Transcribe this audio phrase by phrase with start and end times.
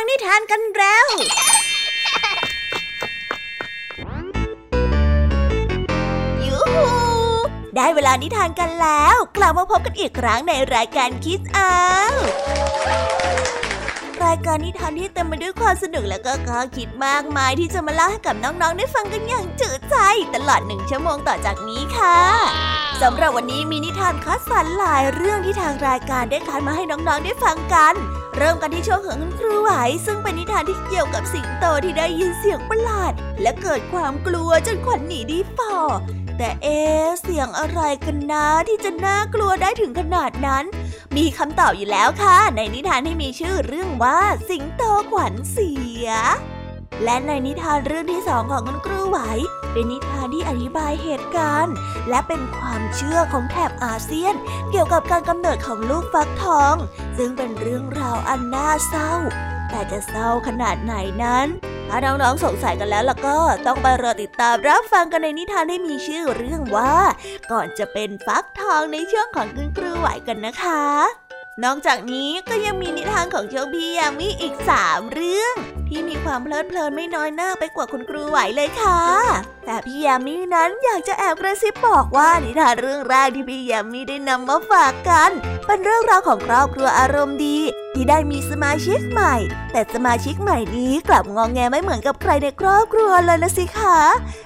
[0.00, 1.06] ังนิทานกันแล้ว
[6.46, 6.88] ยูฮู
[7.76, 11.72] ได้เวลานิทานกันแล้ว กลับมาพบกันอีกครั้งในรายการคิสอา
[14.24, 19.96] รายการนิทานที่เต็มไปด้วยความสนุกและก็ข้อคิดมากมายที่จะมาเล่าให้กับน้องๆ ได้ฟังกันอย่างจืดใจ
[20.34, 22.18] ตลอดหนึ่งชั่วโมงต่อจากนี้ค่ะ
[23.02, 27.96] สำหรับวันนี้มีนิทานคัดสรรหลายเรื่องที่ทางรายการได้คัดมาให้น้องๆ ได้ฟังกัน
[28.36, 29.70] เริ่มกันที่ช่วงของคุณครูไหว
[30.06, 33.12] ซึ่งเป็นนิทานที่เกี่ยวกับสิงโตที่ได้ยินเสียงประหลาด
[33.42, 35.74] และเกิดความกลัวจนขวัญหนีดีฝ่อ
[36.38, 36.80] แต่เอ๊
[37.22, 40.64] เสียงอะไรกันนะที่จะน่ากลัวได้ถึงขนาดนั้น
[41.16, 45.72] มีคำตอบอยู่แล้วค่ะ ในนิทานที่มีชื่อเรื่องว่าสิงโตขวัญเสี
[46.04, 46.08] ย
[47.04, 49.18] และในนิทานเรื่องที่สองของคุณครูไหว
[49.72, 51.74] เป็นนิทานที่อธิบายเหตุการณ์
[52.08, 54.34] และเป็นความเชื่อของแถบอาเซียน
[54.70, 56.74] เกี่ยวกับการกำเนิดของลูกฟักทอง
[57.18, 59.12] ซึ่งเป็นเรื่องราวอันน่าเศร้า
[59.70, 61.48] แต่จะเศร้าขนาดไหนนั้น
[61.88, 66.94] ถ้าน้องๆสงสัยกันแล้วล่ะก็ต้องไปรอติดตามรับฟังกันในนิทานที่มีชื่อเรื่องว่า
[67.52, 71.27] ก่อนจะเป็นฟักทองในช่วงของคุณครูไหวกันนะคะ
[71.64, 75.54] นอกจากนี้ก็ยังมีนิทานของเจ้าพี่ยามีอีกสามเรื่อง
[75.88, 79.00] ที่มีความเพลิดเพลินไม่น้อยหน้าไปกว่าคุณครูไหวเลยค่ะ
[79.64, 85.30] แต่พี่ยามีนั้นอยากจะแอบกระซิบบอกว่านิทานเรื่องแรกที่พี่ยามีได้นำมาฝากกัน
[85.66, 87.58] เป็นเรื่องราวของครอบครัวอารมณ์ดี
[88.00, 89.34] ที่ได้มีสมาชิกใหม่
[89.72, 93.98] แต่สมาชิกใหม่นี้กลับงองแงไม่เหมือนกับใครในครอบครัวเลยนะสิคะ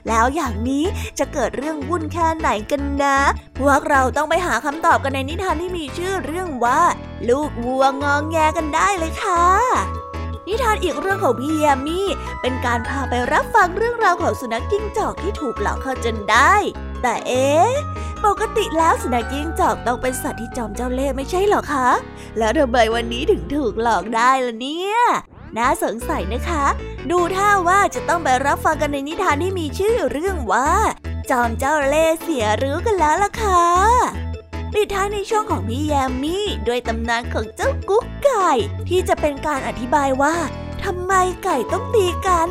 [0.09, 0.85] แล้วอย่างนี้
[1.19, 3.19] จะเกิดเรื่องวุ่นแค่ไหนกันนะ
[3.59, 6.81] พวกเราต้องไปหาคำตอบกันในนิทานที่มีชื่อเรื่องว่า
[7.29, 9.45] ลูกวัวงองแงกันได้เลยค่ะ
[10.47, 12.09] นิทานอีกเรื่องของพี่ยามี่
[12.41, 16.55] เป็นการพาไปรับฟังเรื่องราวของสุนัขจิ้งจอกที่ถูกหลอกเข้าจนได้
[17.03, 17.49] แต่เอ๊
[18.27, 21.89] ปกติแล้วสุนัขจิ้งจอกต้องเป็นสัตว์ที่จอมเจ้าเล่ห์ไม่ใช่หรอคะ
[22.39, 24.97] แล้วทำไมวันนี้ถึงถูกหลอกได้ล่ะเนี่ย
[25.57, 26.65] น่าสงสัยนะคะ
[27.11, 30.71] ดูท่าว่าจะต้องไปรับฟังกันในนิทานที่มีชื่อเรื่องว่า
[31.31, 33.65] จอมเจ้าเล่ห์เสียรู้กันแล้วล่ะค่ะ
[34.73, 38.51] ปิดท้ายในช่วงของพี่แยมมี่ด้วยตำนานของเจ้ากุ๊กไก่
[38.89, 40.37] ที่จะเป็นการอธิบายว่า
[40.85, 41.13] ทำไม
[41.45, 42.49] ไก่ต้องตีกัน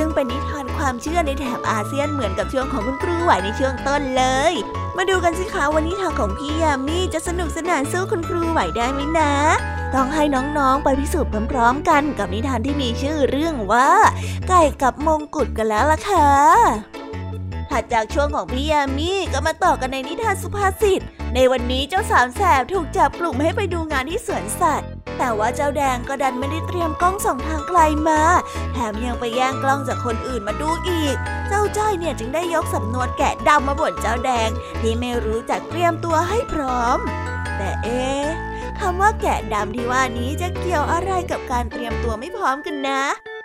[0.00, 4.52] ซึ่งเป็นนิทานความเชื่อในแถบอาเซียนเหมือนกับช่วงของคุณครูไหวในช่วงต้นเลย
[4.96, 9.32] มาดูกันสิคะวันนี้ทางของพี่ยามีจะสนุกสนานสู้คุณครูไหวได้ไหมนะ
[9.94, 13.90] ต้องให้น้องๆไปพิสูจน์พร้อมๆกันกับนิทานที่มีชื่อเรื่องว่า
[14.48, 16.30] ไก่กับมงกุฎกันแล้วล่ะค่ะ
[17.70, 21.00] ถัดจากช่วงของพี่ยามีก็มาต่อกันในนิทานสุภาษิต
[21.34, 28.20] ในวันนี้เจ้าสามแสบถูกจับกลุ่มให้ไปดูงานที่สวนสัตว์ แต่ว่าเจ้าแดงก็ดันไม่ได้เตรียมกล้องส่องทางไกลมา
[28.72, 31.16] แถมยังไปแย่งกล้องจากคนอื่นมาดูอีก
[31.48, 34.48] เจ้าจ้อยเนี่ยจึงได้ยกสำนวนแกะดำมาบ่นเจ้าแดง
[34.80, 36.98] ที่ไม่รู้จักเตรียมตัวให้พร้อม
[37.58, 38.24] แต่เอ๊ะ
[38.80, 43.02] คำว่าแกะดำที่ว่านี้จะเกี่ยวอะไรกับการเตรียมตัวไม่พร้อมกันนะ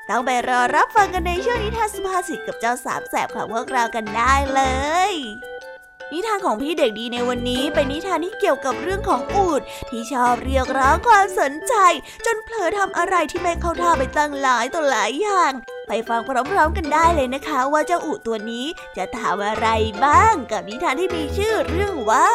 [0.10, 4.62] ต้องไปรอรับฟังกันในช่วงนิทานสุภาษิตกับเจ้าสามแสบของพวกเรากันได้เล
[5.12, 5.14] ย
[6.14, 11.74] นิทานของพี่เด็กดีในวันนี้เป็นนิทานที่เกี่ยวกับเรื่องของอูดที่ชอบเรียกร้องความสนใจ
[12.26, 15.52] จนเผลอทำอะไรที่ไม่เข้าท่าไปตั้งหลายต่อหลายอย่าง
[15.88, 18.66] ไปฟังพร้อมๆกันได้เลยนะคะ ว่าเจ้าอูดตัวนี้
[18.98, 19.68] จะถามอะไร
[20.06, 22.28] บ้างกับนิทานที่มีชื่อเรื่องว่า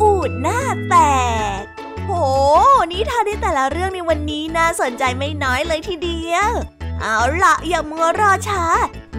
[0.00, 0.96] อูดหน้าแต
[1.58, 1.60] ก
[2.06, 2.10] โห
[2.92, 6.52] นิทานในแต่ละเรื่องในวันนี้น่าสนใจไม่น้อยเลยทีเดียว
[7.00, 8.64] เอาละอย่ามัวรอช้า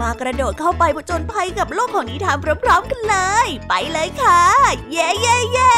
[0.01, 3.15] มากระโดดเข้าไปผจญภัยกับโลกของนิทานพร้อมๆกันเล
[3.45, 4.41] ย ไปเลยค่ะ
[4.91, 5.71] เย้เย้เย้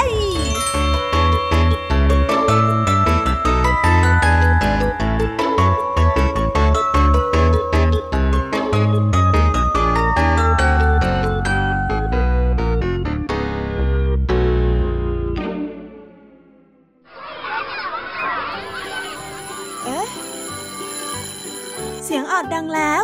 [22.35, 23.03] อดดังแล้ว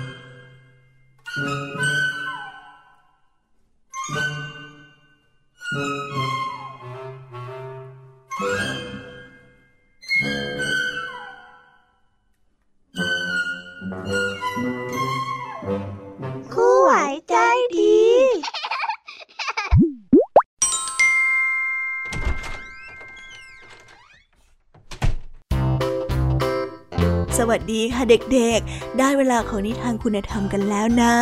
[27.71, 28.03] ดีค่ะ
[28.33, 31.15] เด็กๆ ได้เวลาของนิทานคุณธรรมกันแล้วนะ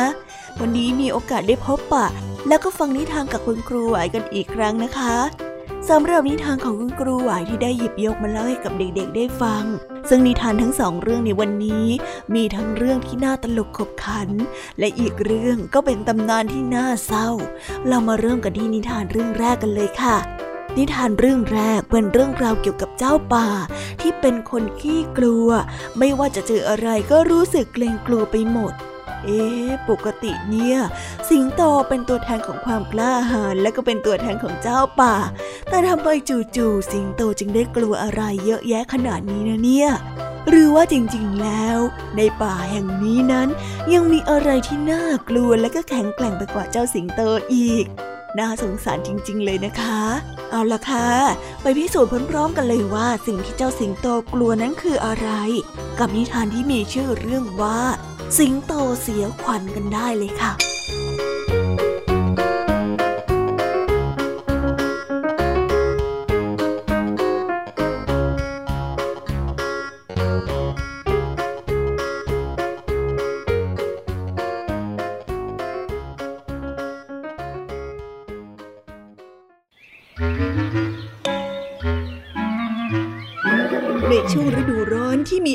[0.59, 2.07] วันนี้มีโอกาสได้พบปะ
[2.47, 5.15] แล้วก็ฟังนิทานกับคุณครูไหวกันอีกครั้งนะคะ
[5.89, 9.63] สำหรับนิทานของคุณครูไหวที่ได้หยิบยกมาเล่าให้กับเด็กๆ ได้ฟัง
[10.09, 11.85] ซึ่งนิทานทั้งสองเรื่องในวันนี้
[12.35, 14.29] มีทั้งเรื่องที่น่าตลกขบขัน
[14.79, 17.29] และอีกเรื่องก็เป็นตำนานที่น่าเศร้า
[17.87, 20.17] เรามาเริ่มกันที่นิทานเรื่องแรกกันเลยค่ะ
[20.79, 23.47] นิทานเรื่องแรกเป็นเรื่องราวเกี่ยวกับเจ้าป่า
[24.01, 25.47] ที่เป็นคนขี้กลัว
[25.97, 28.73] ไม่ว่าจะเจออะไรก็รู้สึกเกรงกลัวไปหมด
[29.25, 29.43] เอ๊
[29.89, 30.77] ปกติเนี่ย
[31.29, 35.15] สิงโตเป็นตัวแทนของความกล้าหาญและก็เป็นตัวแทนของเจ้าป่า
[35.69, 39.89] แต่ทำไมจู่ๆสิงโตจึงได้กลัวอะไรเยอะแยะขนาดนี้นะเนี่ย
[40.49, 41.79] หรือว่าจริงๆ แล้ว
[42.17, 43.47] ในป่าแห่งนี้นั้น
[43.93, 47.21] ยังมีอะไรที่น่ากลัวและก็แข็งแกร่งไปกว่าเจ้าสิงโต
[47.53, 47.85] อีก
[48.37, 49.99] น่าสงสารจริงๆ เลยนะคะ
[50.51, 51.09] เอาละค่ะ
[51.61, 55.29] ไปพิสูจน์พร้อมๆกันเลยว่าสิ่งที่เจ้าสิงโตกลัวนั้นคืออะไร
[55.99, 57.79] กับนิทานที่มีชื่อเรื่องว่า
[58.37, 60.51] สิงโตเสียขวัญกันได้เลยค่ะ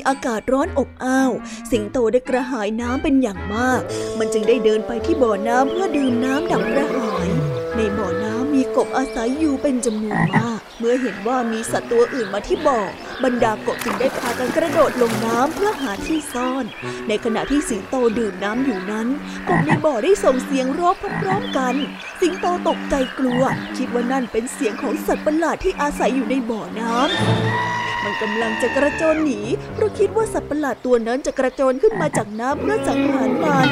[0.08, 1.32] อากาศร้อนอบอ้าว
[1.70, 3.80] สิงโตได้กระหายน้ำเป็นอย่างมาก
[4.18, 7.28] มันจึงได้เดินไปที่บ่อน้ำเพื่อดื่มน้ำดับกระหาย
[7.76, 12.80] ในบ่อน้ำมีกบอาศัยอยู่เป็นจำนวนมาก เมื่อเห็นว่ามีสัตว์ตัวอื่นมาที่บ่อ
[13.24, 16.64] บรรดากบจึงได้พากันกระโดดลงน้ำเพื่อหาที่ซ่อน
[17.08, 19.08] ในขณะที่สิงโตดื่มน้ำอยู่นั้น
[19.48, 21.74] กบในบ่อได้ส่งเสียงร้องพร้อมๆกัน
[22.20, 23.42] สิงโตตกใจกลัว
[23.76, 29.40] คิดว่านั่นเป็นเสียงของสัตว์ประหลาดที่อาศัยอยู่ในบ่อน้ำ มันกำลังจะกระโจนหนี
[29.74, 33.68] เพราะคิดว่าสัตว์ประหลาดตัวนั้นจะกระโจนขึ้นมาจากน้ำเพื่อสังหารมัน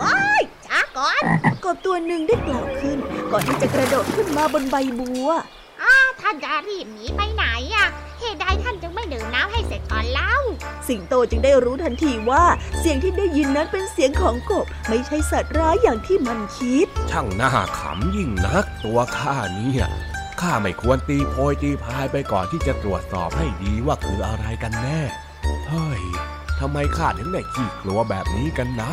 [0.00, 1.22] ว้ายช้าก่อน
[1.64, 2.98] กบตัวหนึ่งได้กล่าวขึ้น
[3.32, 5.28] ก่อนที่จะกระโดดขึ้นมาบนใบบัว
[5.82, 7.44] อ้าท่านจะรีบหนีไปไหน
[7.74, 7.86] อะ
[8.20, 10.34] เหตุใดท่านจึงไม่ดื่มน้ำให้เสร็จก่อนเล่า
[10.88, 12.44] สิงโตจึงได้รู้ทันทีว่า
[12.78, 19.74] เสียงที่ได้ยินนั้นเป็นเสียงของกบ ไม่ใช่สัตว์ร้ายอย่างที่มันคิด ช่างน่าขำยิ่งนักตัวข้านี่
[20.40, 25.00] ข้าไม่ควรตีโพยตีพายไปก่อนที่จะตรวจสอบให้ดีว่าคืออะไรกันแน่
[25.68, 26.02] เฮ้ย
[26.60, 28.90] ทำไมข้าถึงได้ขี้กลัวแบบนี้กันนะ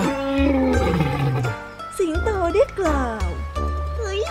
[1.98, 3.28] สิงโตได้กล่าว
[3.98, 4.22] เฮ้ย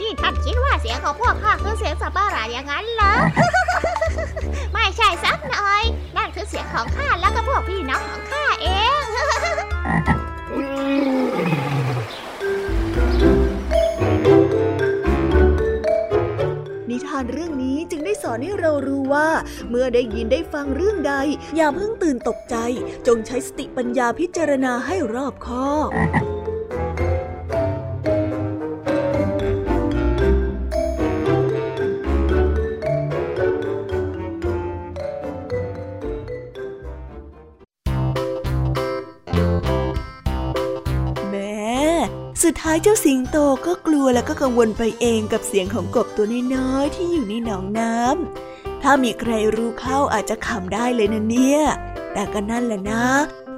[0.00, 3.14] นี่ท่านคิดว่าเสียงของพวกข้าคือเสียงสัตว์ประหลาดอย่างนั้นเหรอ
[4.72, 5.82] ไม่ใช่สักหน่อย
[6.16, 8.68] นั่นคือเสียงของข้าแล้วก็พวกพี่น้องของข้าเอ
[9.02, 19.28] งานเรื่องนี้จึงได้สอนให้เรารู้ว่า
[19.68, 21.14] เมื่อได้ยินได้ฟังเรื่องใด
[21.56, 22.56] อย่าเพิ่งตื่นตกใจ
[23.06, 25.90] จงใช้สติปัญญาพิจารณาให้รอบคอบ
[42.44, 43.36] สุดท้ายเจ้าสิงโต
[43.66, 51.60] ก็กลัวแล้วก็กังวลไปเองกับเสียงของกบตัวน้อยๆที่อยู่ในหนองน้ำถ้ามีใครรู้เข้าอาจจะขำได้เลยนะเนี่ย
[52.12, 53.04] แต่ก็นั่นแหละนะ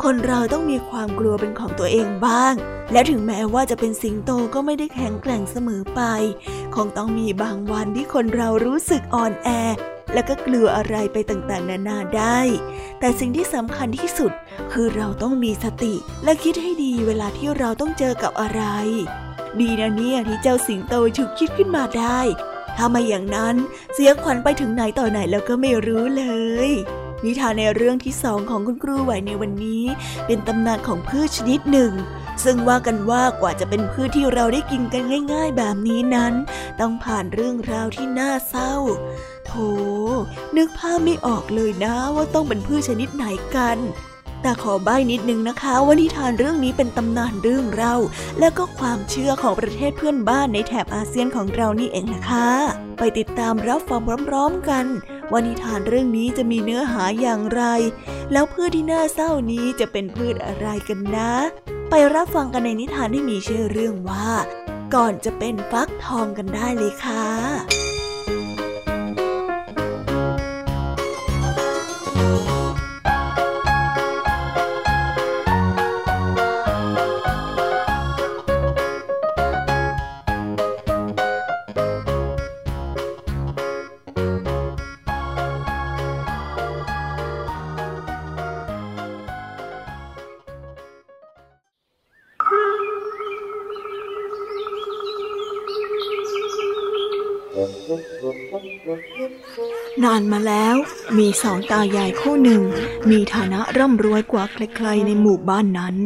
[0.02, 2.54] คนเราต้องมีความกลัวเป็นของตัวเองบ้าง
[2.92, 6.00] และถึงแม้ว่าจะเป็นสิงโตก็ไม่ได้แข็งแกร่งเสมอไป
[6.74, 9.48] คงต้องมีบางวันที่คนเรารู้สึกอ่อนแอ
[10.12, 12.40] แล้วก็กลัวอะไรไปต่างๆ นานาได้
[13.00, 14.32] แต่สิ่งที่สำคัญที่สุด
[14.72, 15.94] คือเราต้องมีสติ
[16.24, 18.62] และคิดให้ดีเวลาที่เราต้องเจอกับอะไร
[19.60, 22.20] ดีนะเนี่ยที่เจ้าสิงโตฉุกคิดขึ้นมาได้
[22.76, 23.56] ถ้าไม่อย่างนั้น
[23.94, 26.24] เสียขวัญไปถึงไหนต่อไหนแล้วก็ไม่รู้เล
[26.68, 26.70] ย
[27.24, 29.84] นิทานในเรื่องที่สองของคุณครูไหวในวันนี้
[30.26, 31.92] เป็นตำนานของพืชชนิดหนึ่ง
[32.44, 35.02] ซึ่งว่ากันว่ากว่าจะเป็นพืชที่เราได้กินกัน
[35.32, 36.32] ง่ายๆ แบบนี้นั้น
[36.80, 38.74] ต้องผ่านเรื่องราวที่น่าเศร้า
[39.46, 39.70] โธ่
[40.56, 43.24] นึกภาพไม่ออกเลยนะว่าต้องเป็นพืชชนิดไหน
[43.56, 43.78] กัน
[44.42, 47.94] แต่ขอใบ้นิดนึงนะคะว่านิทานเรื่องนี้เป็นตำนานเรื่องเรา
[48.40, 52.48] และก็ความเชื่อของประเทศเพื่อนบ้านในแถบอาเซียนของเรานี่เองนะคะ
[52.98, 54.86] ไปติดตามรับฟังพร้อมๆกัน
[55.30, 57.62] ว่านิทานเรื่องนี้จะมีเนื้อหาอย่างไร
[58.32, 61.32] แล้วพืชที่น่าเศร้านี้จะเป็นพืชอะไรกันนะ
[61.90, 64.28] ไปรับฟังกันในนิทานที่มีชื่อเรื่องว่า
[64.94, 67.85] ก่อนจะเป็นฟักทองกันได้เลยค่ะ
[100.46, 100.76] แล้ว
[101.18, 102.62] มีสองตายายคู่หนึ่ง
[103.10, 105.96] มีฐานะร่ำรวยกว่าใครๆในหมู่บ้านนั้น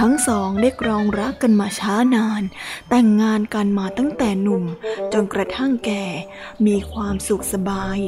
[0.00, 2.42] ทั้งสองได้กรองรักกันมาช้านาน
[2.88, 4.64] แต่งงานกันมาตั้งแต่หนุ่ม
[5.12, 6.04] จนกระทั่งแก่
[6.66, 7.98] มีความสุขสบาย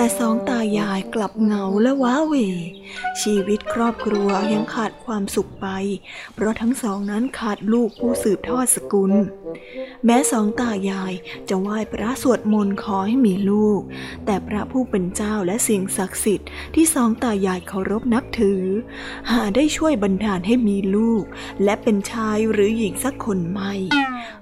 [0.00, 2.34] แต่สองตายายกลับเหงาและว้าเหว
[3.22, 5.66] ชีวิตครอบครัวยังขาดความสุขไป
[6.34, 9.12] เพราะทั้งสองนั้นขาดลูกผู้สืบทอดสกุล
[10.04, 11.12] แม้สองตายาย
[11.48, 13.80] จะไหว้พระสวดมนต์ขอให้มีลูก
[14.26, 18.62] แต่พระผู้เป็นเจ้าและสิ่งศักดิ์สิทธิ์ที่สองตายายเคารพนับถือ
[19.30, 21.22] หาได้ช่วยบันดาลให้มีลูก
[21.64, 23.72] และเป็นชายหรือหญิงสักคนไม่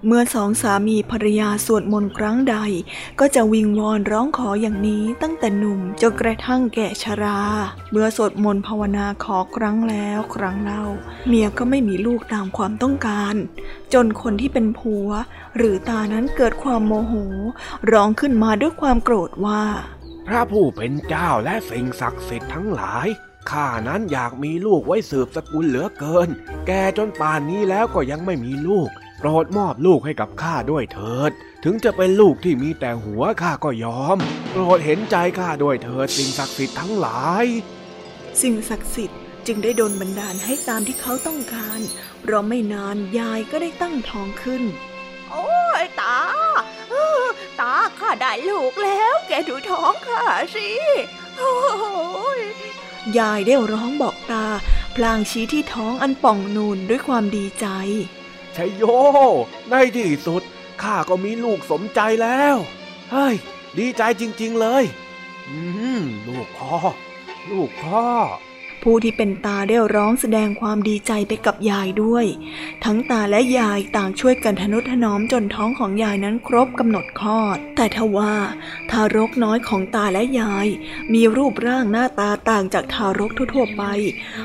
[0.06, 2.56] เมื่อสองสามีภรรยาสวดมนต์ครั้งใด
[3.20, 7.40] ก็จะวิงวอนร้องขออย่างนี้ตั้งแต่หนุ่มจนกระทั่งแก่ชรา
[7.90, 10.84] เมื่อสวดมนต์ภาวนาขอครั้งแล้วครั้งเล่า
[11.26, 13.34] เมียก็ไม่มีลูกตามความต้องการ
[13.92, 15.08] จนคนที่เป็นผัว
[15.56, 17.14] หรือตานั้นเกิดความโมโห
[17.92, 19.62] ร้องขึ้นมาด้วยความโกรธว่า
[20.26, 23.08] พระผู้เป็นเจ้าและสิ่งศักดิ์สิทธิ์ทั้งหลาย
[23.50, 26.28] ข้านั้นอยากมีลูกไว้สืบสกุลเหลือเกิน
[26.66, 28.88] แกจนป่านนี้แล้วก็ยังไม่มีลูก
[29.18, 31.32] โปรดมอบลูกให้กับข้าด้วยเถิด
[31.68, 34.18] ถึงจะเป็นลูกที่มีแต่หัวข้าก็ยอม
[34.50, 37.46] โปรดเห็นใจข้าด้วยเถิดสิ่งศักดิ์สิทธิ์ทั้งหลาย
[38.42, 41.80] สิ่งศักดิ์สิทธิ์จึงได้ดลบันดาลให้ตามที่เขาต้องการ
[42.20, 44.62] เพราะไม่นานยายก็ได้ตั้งท้องขึ้น
[45.30, 45.46] โอ้
[45.82, 46.18] ยตา
[47.60, 50.22] ตาข้าได้ลูกแล้ว แกดูท้องข้า
[50.54, 50.68] สิ
[51.36, 51.54] โอ้
[52.38, 52.40] ย
[53.18, 54.46] ยายได้ร้องบอกตา
[54.96, 57.66] พลางชี้ที่ท้องอันป่องนูนด้วยความดีใจ
[58.56, 58.82] ชัยโย
[59.70, 60.42] ในที่สุด
[60.82, 62.56] ข้าก็มีลูกสมใจแล้ว
[63.12, 63.34] เฮ้ย
[63.78, 64.84] ดีใจจริง ๆเลย
[65.48, 65.58] อื
[66.00, 66.76] ม ลูกพ่อ
[67.50, 68.04] ลูกพ่อ
[68.90, 72.26] ผู้ที่เป็นตาได้ร้องแสดงความดีใจไปกับยายด้วย
[72.84, 78.34] ทั้งตาและยายต่างช่วยกันทนุถนอมจนท้องของยายนั้นครบกำหนดคลอด แต่ทว่า
[78.90, 80.66] ทารกน้อยของตาและยาย
[81.14, 83.82] มีรูปร่างหน้าตาต่างจากทารกทั่วไป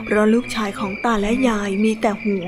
[0.06, 2.48] เพราะลูกชายของตาและยายมีแต่หัว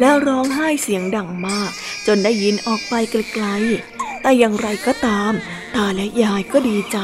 [0.00, 1.70] และร้องไห้เสียงดังมาก
[2.06, 5.32] จนได้ยินออกไปไกลๆ แต่อย่างไรก็ตาม
[5.74, 6.98] ตาและยายก็ดีใจ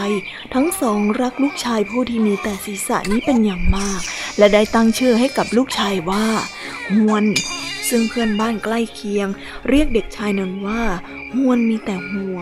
[0.55, 4.01] ทั้งสองรักลูกชายผู้ที่มีแต่ศีรษะนี้เป็นอย่างมาก
[4.39, 6.27] และได้ตั้งชื่อให้กับลูกชายว่า
[6.95, 7.25] ฮวน
[7.89, 9.29] ซึ่งเพื่อนบ้านใกล้เคียง
[9.69, 10.83] เรียกเด็กชายนั้นว่า
[11.35, 12.39] ฮวนมีแต่หัว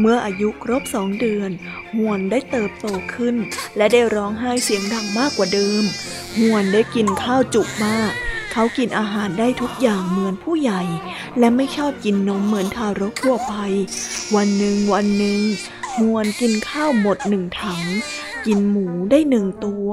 [0.00, 1.50] เมื่ออายุครบสองเดือน
[1.94, 3.36] ฮวนได้เติบโตขึ้น
[3.76, 5.82] และได้ร้องไห้เสียงดังมากกว่าเดิม
[6.38, 8.12] ฮวนได้กินข้าวจุกมาก
[8.58, 10.82] เขากินอาหารได้ทุกอย่างเหมือนผู้ใหญ่
[11.38, 13.54] และไม่ชอบกินนมเหมือนทารกทั่วไป
[14.34, 15.40] วันหนึ่งวันหนึ่ง
[15.96, 17.82] ฮวนกินข้าวหมดหนึ่งถัง
[18.46, 19.88] กินหมูได้หนึ่งตัว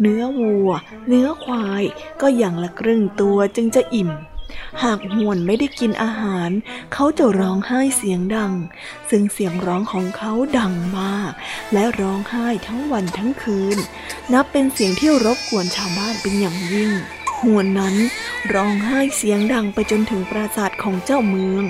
[0.00, 0.70] เนื้อวัว
[1.08, 1.82] เนื้อควาย
[2.20, 4.10] ก็อย่างละครึ่งตัวจึงจะอิ่ม
[4.82, 6.50] หากหวนไม่ได้กินอาหาร
[6.92, 8.52] เขาจะร้องไห้เสียงดัง
[9.10, 11.32] ซึ่งเสียงร้องของเขาดังมาก
[11.72, 13.78] และร้องไห้ทั้งวันทั้งคืน
[14.32, 16.92] นับเป็นเสียงที่รบกวนชาวบ้านเป็นอย่างยิ่ง
[17.44, 17.96] หวนนั้น
[18.54, 21.62] ร้องไห้เสียงดังไปจนถึงปราสาทของเจ้าเมือง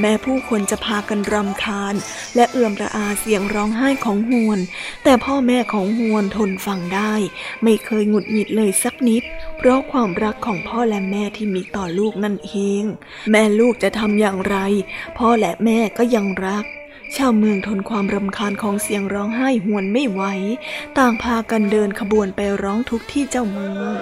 [0.00, 1.94] แม้ผู้คนจะพากันรำคาญ
[2.34, 4.60] และเอื่อมระอาเสียงร้องไห้ของหวน
[5.04, 7.14] แต่พ่อแม่ของหวนทนฟังได้
[7.62, 9.22] ไม่เคยหงุดหงิดเลยสักนิด
[9.56, 12.82] เพราะความรักของพ่อและแม่ที่มีต่อลูกนั่นเอง
[13.30, 14.56] แม่ลูกจะทำอย่างไร
[15.18, 16.64] พ่อและแม่ก็ยังรัก
[17.16, 20.22] ชาวเมืองทนความรำคาญของเสียงร้องไห้หวนไม่ไหว
[20.98, 23.94] ต่างพากันเดินขบวนไปร้องทุกที่เจ้าเมือง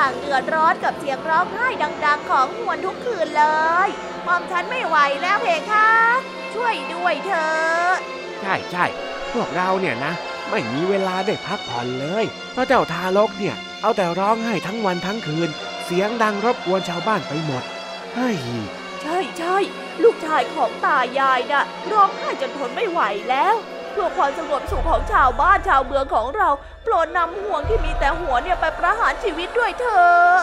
[0.00, 3.44] ต่างเดือดร้อนกับเสียงร้องไห้ดัง ๆ ของหวนทุกคืนเล
[3.86, 3.88] ย
[4.26, 5.88] มอมฉันไม่ไหวแล้วเพคะ
[6.54, 7.94] ช่วยด้วยเถอะ
[8.42, 8.84] ใช่ใช่
[9.32, 10.12] พวกเราเนี่ยนะ
[10.50, 15.48] ไม่มีเวลาได้พักผ่อนเลย เพราะเจ้าทารกเนี่ย เอาแต่ร้องไห้ทั้งวันทั้งคืน
[15.84, 17.62] เสียงดังรบกวนชาวบ้านไปหมด
[18.14, 18.36] เฮ้ย
[19.02, 19.56] ใช่ใช่
[20.02, 23.54] ลูกชายของตายายนะ่ะร้องไห้จนทนไม่ไหวแล้ว
[23.92, 26.48] เพื่อความสงบสุขของชาวบ้านชาวเมืองของเรา
[26.84, 30.34] โปรดนำห่วงที่มีแต่หัวเนี่ยไปประหารชีวิตด้วยเถอะ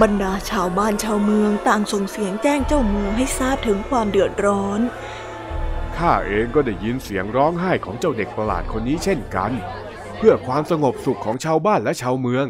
[0.00, 4.80] บรรดาชาวบ้านชาวเมืองต่างส่งเสียงแจ้งเจ้าเมืองให้ทราบถึงความเดือดร้อน
[5.96, 9.52] ข้าเองก็ได้ยินเสียงร้องไห้ของเจ้าเด็กประหลาดคนนี้เช่นกัน
[10.18, 12.44] เพื่อความสงบสุขของชาวบ้านและชาวเมือง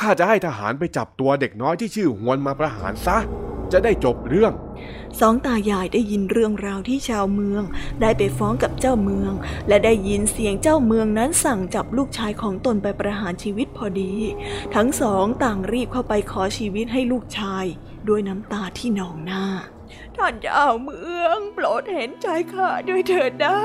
[0.00, 3.18] ข้าจะให้ทหารไปจับตัวเด็กน้อยที่ชื่อหวนมาประหารซะ
[3.72, 4.52] จะได้จบเรื่อง
[5.20, 7.62] สองตายายได้ยินเรื่องราวที่ชาวเมือง
[8.00, 9.32] ได้ไปฟ้องกับเจ้าเมือง
[9.68, 14.12] และได้ยินเสียงเจ้าเมืองนั้นสั่งจับลูกชายของตนไปประหารชีวิตพอดี
[14.74, 17.64] ทั้งสองต่างรีบเข้าไปขอชีวิตให้ลูกชาย
[18.08, 19.44] ด้วยน้ำตาที่นองหน้า
[20.16, 23.56] ท่านเจ้าเมือง โปรดเห็นใจข้าด้วยเถิดนะ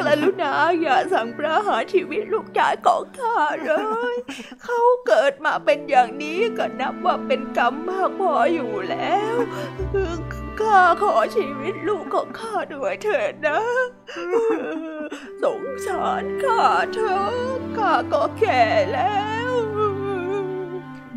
[0.00, 3.72] กรุณาอย่าสั่งประหารชีวิตลูกชายของข้าเล
[4.12, 4.14] ย
[4.62, 9.36] เขาเกิดมาเป็นอย่างนี้ก็นับว่าเป็นกรรมมากพออยู่แล้ว
[10.60, 13.60] ข้าขอชีวิตลูกของข้าด้วยเถิดนะ
[15.42, 17.32] สงสารข้าเถอะ
[17.76, 18.62] ข้าก็แก่
[18.94, 19.20] แล้
[19.50, 19.52] ว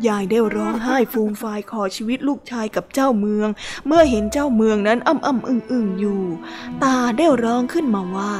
[0.06, 3.48] ยายได้ร้องไห้ฟูมฟายขอชีวิตลูกชายกับเจ้าเมือง
[3.86, 6.22] เมื่อเห็นเจ้าเมืองนั้นอ้ำอ้ำอึ่งอึ่งอยู่
[6.84, 8.32] ตาได้ร้องขึ้นมาว่า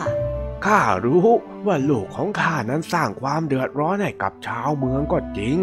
[0.67, 1.27] ข้ารู้
[1.67, 5.57] ว่าลูกของข้านั้นสร้างความเดือดร้อนให้กับชาวเมืองก็จริง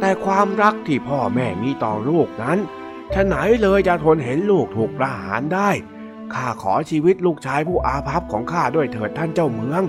[0.00, 2.58] แต่ความรักที่พ่อแม่มีต่อลูกนั้น
[3.14, 5.70] ฉไหนเลยจะทนเห็นลูกถูกประหารได้
[6.34, 9.82] ข้าขอชีวิตลูกชายผู้อาภัพของข้าด้วยเถิดท่านเจ้าเมือง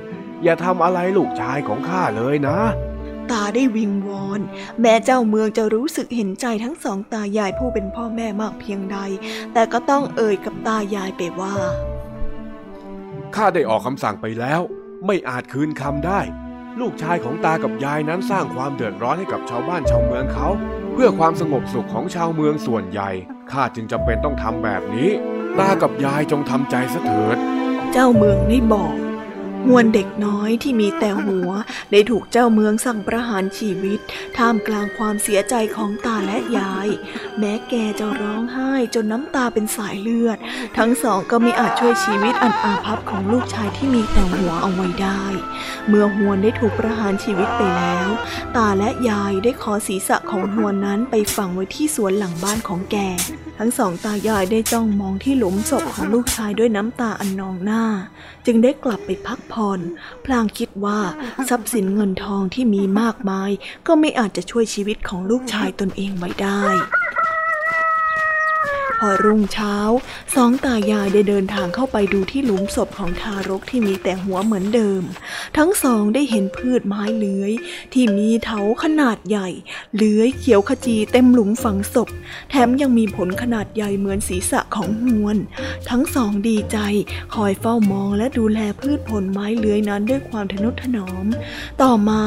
[0.43, 2.57] อย่าทำอะไรลูกชายของข้าเลยนะ
[3.31, 4.41] ตาได้วิงวอน
[4.81, 8.97] แม้เจ้าเมืองจะรู้สึกเห็นใจทั้งสองตายายผู้เป็นพ่อแม่มากเพียงใด
[9.53, 11.55] แต่ก็ต้องเอ่ยกับตายายไปว่า
[13.35, 14.61] ข้าได้ออกคำสั่งไปแล้ว
[15.05, 16.21] ไม่อาจคืนคำได้
[16.79, 20.47] ลูกชายของตากับยายนั้นสร้างความเดือดร้อนให้กับชาวบ้านชาวเมืองเขา
[20.93, 23.11] เพื่อความสงบสุขของชาวเมืองส่วนใหญ่
[23.51, 25.09] ข้าจึงจำเป็นต้องทำแบบนี้
[25.59, 27.37] ตากับยายจงทำใจซะเถิด
[27.91, 28.93] เจ้าเมืองได้บอก
[29.69, 31.49] มวลเด็กน้อยที่มีแต่หัว
[31.91, 33.99] ได้ถูกเจ้าเมืองสั่งประหารชีวิต
[34.37, 36.87] ท่ามกลางความเสียใจของตาและยาย
[37.39, 40.37] แม้แกจะร้องไห้จนน้ำตาเป็นสายเลือด
[40.77, 45.23] ทั้งสองก็ไม่อาจช่วยชีวิตอันอาภัพของลูกชายที่มีแต่หัวเอาไว้ได้
[45.87, 48.07] เมื่อหวนได้ถูกประหารชีวิตไปแล้ว
[48.55, 52.97] ตาและยายได้ขอศีรษะของหวนนั้นไปฝังไว้ที่สวนหลังบ้านของแก
[53.59, 57.83] ทั้งสองตายายได้จ้องมองที่หลุมศพของลูกชายด้วยน้ำตาอันนองหน้า
[58.45, 59.54] จึงได้กลับไปพักผ่อน
[60.25, 60.99] พลางคิดว่า
[61.49, 63.51] ทรัพย์สินเงินทองที่มีมากมาย
[63.87, 66.61] ก็ไม่อาจจะช่วยชีวิตของลูกชายตนเองไว้ได้
[68.99, 69.75] พอรุ่งเช้า
[70.35, 75.01] สองตายายได้เดินทางเข้าไปดูที่หลุมศพของทารกที่มีแต่หัวเหมือนเดิม
[75.57, 77.51] ทั้งสองได้เห็นพืชไม้เลื้อย
[77.93, 79.49] ที่มีเถาขนาดใหญ่
[79.95, 82.09] เลื้อยเขียวขจีเต็มหลุมฝังศพ
[82.49, 85.37] แถมยังมีผลขนาดใหญ่เหมือนศีรษะของหวน
[85.89, 86.77] ทั้งสองดีใจ
[87.35, 91.25] คอยเฝ้ามองและดูแลพืชผลไม้เลื้อยนั้นด้วยความทนุถนอม
[91.81, 92.23] ต่อมา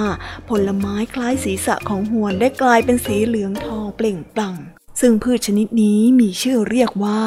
[0.51, 4.57] ผลไม้คล้ายศีรษะของหวนได้กลายเป็นสีเหลืองทองเปล่งปลั่ง
[5.01, 7.21] ซึ่งพืชชนิดนี้มีชื่อเรียกว่า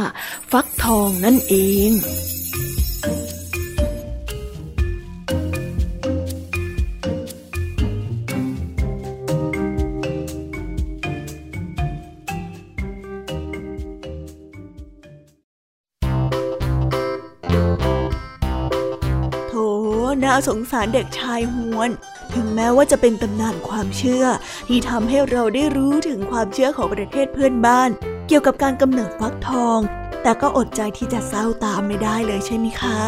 [0.52, 1.56] ฟักทองนั่นเอ
[1.90, 1.92] ง
[20.34, 21.90] น่าสงสารเด็กชายฮวน
[22.34, 24.26] ถึงแม้ว่าจะเป็นตำนานความเชื่อ
[24.68, 27.90] ที่ทำให้เราได้รู้ถึงความเชื่อของประเทศเพื่อนบ้าน
[28.28, 29.80] เกี่ยวกับการกำเนิดฟักทอง
[30.24, 33.00] แต่ก็อดใจที่จะเศร้าตามไม่ได้เลยใช่ไหมคะ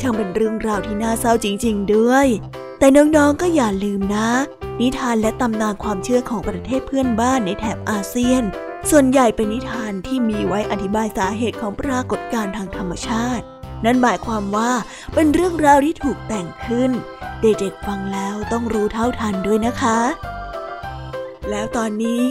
[0.00, 2.26] ช่างเป็นเรื่องราวที่น่าเศร้าจริง ๆ ด้วย
[2.78, 4.30] แต่น้องๆก็อย่าลืมนะ
[4.80, 8.42] นิทานและตำนานความเชื่อของประเทศเพื่อนบ้านในแถบอาเซียน
[8.90, 13.46] ส่วนใหญ่เป็นนิทานที่มีไว้อธิบายสาเหตุของปรากฏการณ์ทางธรรมชาติ
[13.84, 14.70] นั่นหมายความว่า
[15.14, 16.90] เป็นเรื่องราวที่ถูกแต่งขึ้น
[17.42, 19.98] เด็กๆฟังแล้วต้องรู้เท่าทันด้วยนะคะ
[21.50, 22.24] แล้วตอนนี้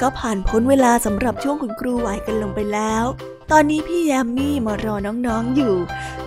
[0.00, 3.04] ก็ผ่านพ้นเวลาสำหรับช่วงคุณครูไหวกันลงไปแล้ว
[3.52, 4.94] ตอนนี้พี่แยมมี่มารอ
[5.26, 5.74] น้องๆอยู่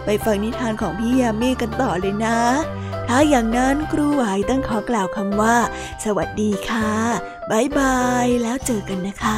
[0.05, 2.37] ไปฟังนิทานของพี่แยมมี่กันต่อเลยนะ
[3.07, 5.55] ถ้าอย่างนั้นครูไหวต้องขอกล่าวคำว่า
[6.03, 6.91] สวัสดีค่ะ
[7.51, 9.37] บ๊ายบายแล้วเจอกันนะคะ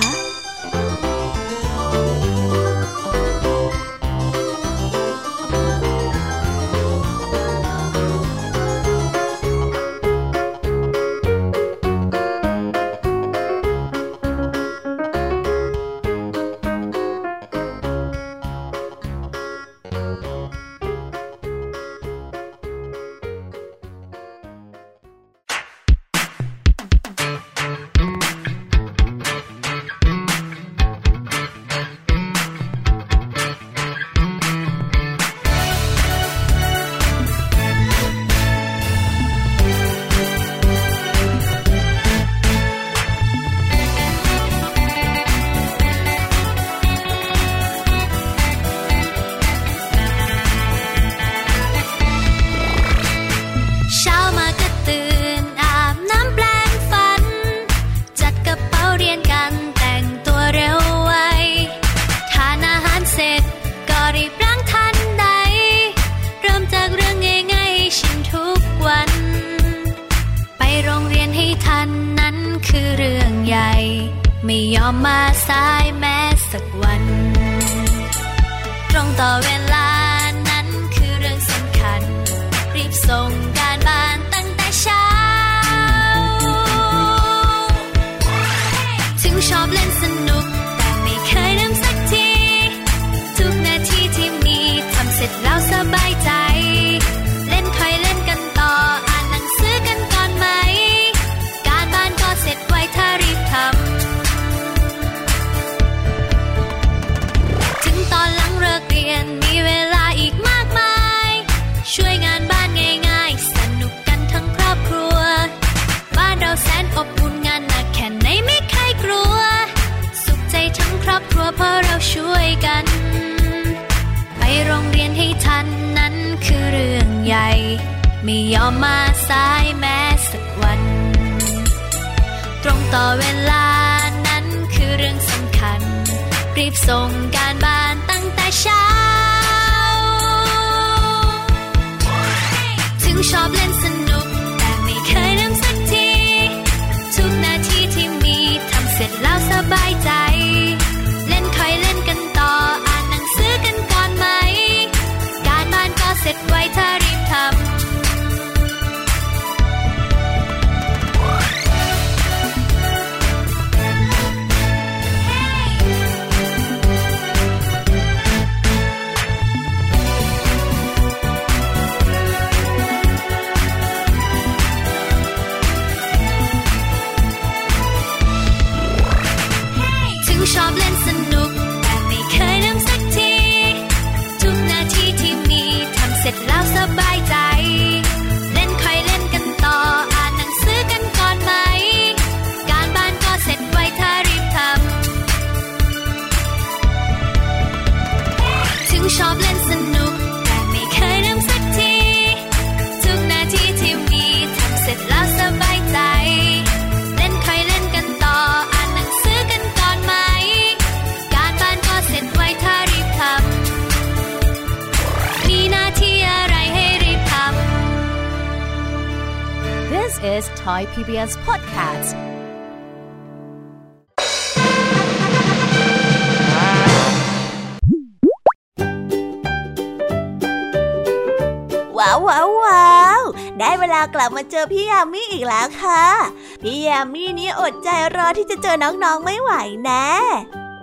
[237.14, 239.52] มี่นี้อดใจรอที่จะเจอน้องๆไม่ไหว
[239.84, 240.10] แน่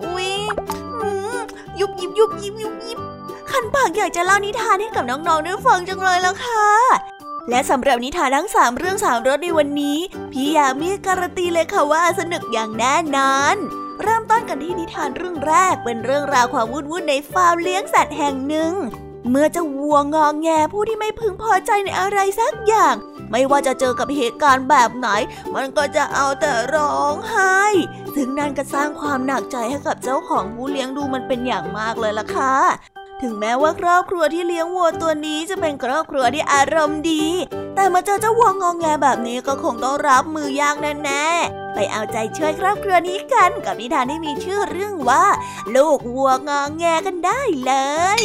[0.03, 0.31] อุ๊ย
[1.81, 2.99] ยุบยิบยุบยิบยุบยิบ
[3.51, 6.69] ขันปากอยากจะเล่านิทานให้กับน้องๆได้ฟังจังเลยแล้วค่ะ
[7.49, 9.99] และสำหรับนิทานทั้งสามเรื่องสามรสในวันนี้
[10.33, 13.57] พี่ยามีการันตีเลยค่ะว่าสนุกอย่างแน่นอน
[14.03, 18.73] เริ่มต้นกันที่นิทานเรื่องแรกเป็นเรื่องราวความวุ่นวุ่นในฟาร์มเลี้ยงสัตว์แห่งหนึ่ง
[19.31, 22.95] เมื่อเจ้าวัวงองแงผู้ที่ไม่พึงพอใจในอะไรสักอย่าง
[23.31, 25.09] ไม่ว่าจะเจอกับเหตุการณ์แบบไหน
[25.55, 27.61] มันก็จะเอาแต่ร้องไห้
[28.15, 32.57] ซึ่งนั่นก็สร้างความหนักใจให้กับเจ้าของผู้เลี้ยงดูมันเป็นอย่างมากเลยล่ะค่ะ
[33.23, 37.25] ถึงแม้ว่าครอบครัวที่เลี้ยงวัวตัวนี้จะเป็นครอบครัวที่อารมณ์ดี
[37.75, 45.25] แต่มาเจอเจ้าวัวงองแงแบบนี้ก็คงต้องรับมือยากแน่ๆ ไปเอาใจช่วยครอบครัวนี้กันกับนิทานที่มีชื่อเรื่องว่า
[45.75, 47.73] ลูกวัวงองแงกันได้เล
[48.21, 48.23] ย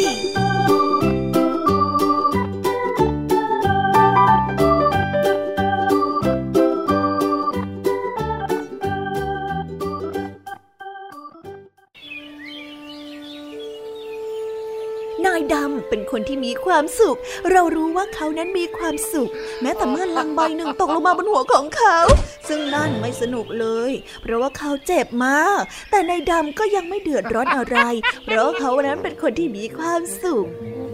[15.96, 17.18] เป็นคนที่มีความสุข
[17.52, 19.30] เรารู้ว่าเขานั้นมีความสุข
[19.62, 21.98] แม้แต่เมื่อลังใบหนึ่งตกลงมาบนหัวของเขา
[22.48, 23.92] ซึ่งนั่นไม่สนุกเลย
[24.22, 27.78] เพราะว่าเขาเจ็บมาก แต่ในดำก็ยังไม่เดือดร้อนอะไร
[28.26, 30.48] เพราะเขานั้นเป็นคนที่มีความสุข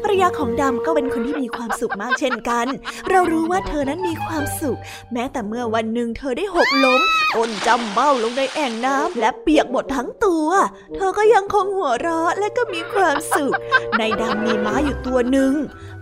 [0.04, 2.68] ภรรยาของดำก็เป็นคนที่มีความสุขมากเช่นกัน
[3.10, 4.80] เรารู้ว่าเธอนั้นมีความสุข
[5.14, 7.02] แม้แต่เมื่อวันหนึ่งเธอได้หกล้ม
[7.36, 10.50] ก้นจำเบ้าลงในแอ่งน้ำและเปียกหมดทั้งตัว
[10.96, 13.54] เธอก็ยังคงหัวเราะและก็มีความสุข
[14.00, 15.54] ในดำมีม้าอยู่ตัวหนึ่ง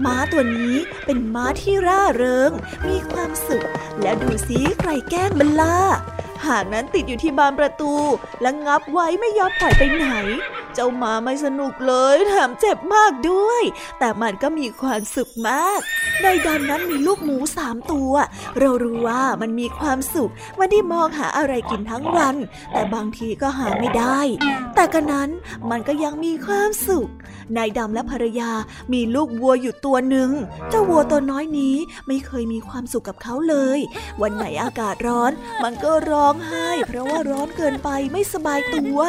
[0.05, 2.51] ม้าตัวนี้เป็นม้าที่ร่าเริง
[2.87, 3.67] มีความสุข
[4.01, 5.77] และดูสิใครแกล้งมันล่ะ
[6.45, 7.93] หางนั้นติดอยู่ที่บานประตู
[8.41, 10.07] และงับไว้ไม่ยอมปล่อยไปไหน
[10.73, 13.61] เจ้าหมาไม่สนุกเลยแถมเจ็บมากด้วย
[13.99, 15.79] แต่มันก็มีความสุขมาก
[16.23, 18.13] ในดำนั้นมีลูกหมูสามตัว
[18.59, 22.35] เรารู้ว่ามันมีความสุข มันที่มองหาอะไรกินทั้งวัน
[22.71, 24.19] แต่บางทีก็หาไม่ได้
[24.75, 25.29] แต่กันนั้น
[25.69, 27.09] มันก็ยังมีความสุข
[27.57, 28.51] นายดำและภรรยา
[28.93, 30.31] มีลูกวัวอยู่ตัวหนึ่ง
[30.69, 31.75] เจ้าวัวตัวน้อยนี้
[32.07, 33.79] ไม่เคยมีความสุขกับเขาเลย
[34.21, 35.31] วันไหนอากาศร้อน
[35.63, 38.99] มันก็ร้ององไห้ เพราะว่าร้อนเกินไปไม่สบายตัว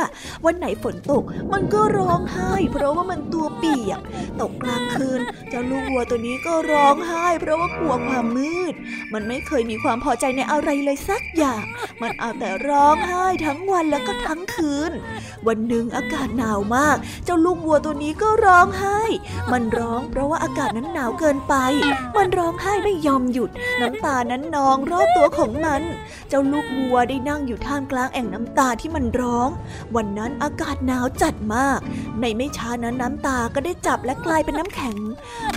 [0.45, 4.01] วันไหนฝนตก มันก็ร้องไห้ เพราะว่ามันตัวเปียก
[4.41, 8.75] ตกกลางคืนเจ้าลูกวัวตัวนี้ก็ร้องไห้ เพราะว่ากลัวความมืด
[9.13, 11.65] มันไม่เคยมีความพอใจในอะไรเลยสักอย่าง
[12.03, 14.93] มันเอาแต่ร้องไห้ทั้งวันแล้วก็ทั้งคืน
[15.47, 19.01] วันหนึ่งอากาศหนาวมาก เจ้าลูกวัวตัวนี้ก็ร้องไห้
[19.53, 21.55] มันร้องเพราะว่าอากาศนั้นหนาวเกินไป
[22.17, 25.83] มันร้องไห้ไม่ยอมหยุด น้ำตานั้นนองรอบตัวของมัน
[26.29, 29.49] เจ้าลูกวัวได้นั่งอยู่ท่ามกลางแอ่งน้ำตาที่มันร้อง
[29.97, 31.79] วันนั้นอากาศหนาวจัดมาก
[32.21, 34.97] ในไม่ช้านั้นน้ำตาก็ได้จับและกลายเป็นน้ำแข็ง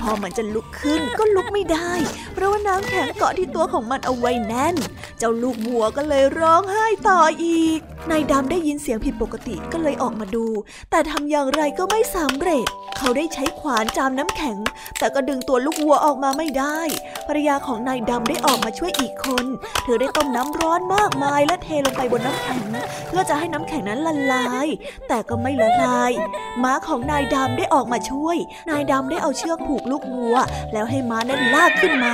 [0.01, 1.91] พอมันจะลุกขึ้นก็ลุกไม่ได้
[2.33, 4.75] เพราะว่าน้ำแข็งเกาะที่ตัวของมันเอาไว้แน่น
[5.19, 7.79] เจ้าลูกวัวก็เลยร้องไห้ต่ออีก
[8.11, 10.45] นายดำได้ยินเสียงผิดปกติก็เลยออกมาดู
[10.91, 12.65] แต่ทำอย่างไรก็ไม่สำเร็จ
[12.97, 14.57] เขาได้ใช้ขวานจามน้ำแข็ง
[14.99, 16.79] แต่ก็ดึงตัวลูกวัวออกมาไม่ได้
[17.27, 19.45] ภรรยาของนายดำได้ออกมาช่วยอีกคน
[19.83, 22.63] เธอได้ต้มน้ำร้อนมากมายและเทลงไปบนน้ำแข็ง
[23.07, 24.67] เพื่อจะให้น้ำแข็งนั้นละลาย
[25.07, 26.11] แต่ก็ไม่ละลาย
[26.63, 28.37] ม้าของนายดำได้ออกมาช่วย
[28.69, 30.35] นายดำได้เอาเชือกผูกลูกวัว
[30.73, 32.13] แล้วให้ม้านั้นลากขึ้นมา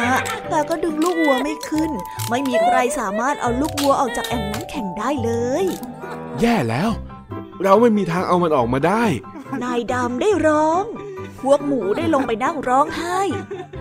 [0.49, 1.91] แต่ก็ดึงลูกวัวไม่ขึ้น
[2.29, 5.31] ไม่มีใครสามารถเอาลูกวัวออกจากแอ่งน้ำแข็งได้เล
[5.63, 5.65] ย
[6.41, 6.89] แย่แล้ว
[7.63, 9.03] เราไม่มีทางเอามันออกมาได้
[9.63, 10.83] นายดำได้ร้อง
[11.41, 13.19] พวกหมูได้ลงไปนั่งร้องไห้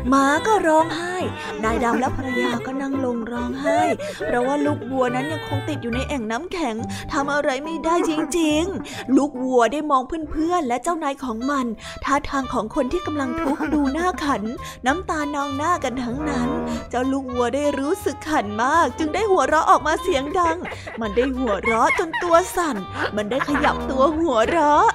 [0.08, 1.16] หมาก็ร้องไห้
[1.64, 3.80] นายดำและภรรยาก็นั่งลงร้องไห้
[4.26, 6.76] เพราะว่าลูกวัวนั้นยังคงติดอยู่ในแอ่งน้ำแข็ง
[7.12, 11.66] ทำอะไรไม่ได้จริงๆ ลูกวัวได้มองเพื่อนๆและเจ้านายของมัน
[12.04, 14.42] ท่าทางของคนที่กำลังทุกข์ดูหน้าขัน
[14.86, 16.48] น้ำตานองหน้ากันทั้งนั้น
[16.90, 20.56] เจ้าลูกวัวได้รู้สึกขันมาก จึงได้หัวเราะออกมาเสียงดัง
[21.00, 22.76] มันได้หัวเราะจนตัวสั่น
[23.16, 24.86] มันได้ขยับตัวหัวเราะ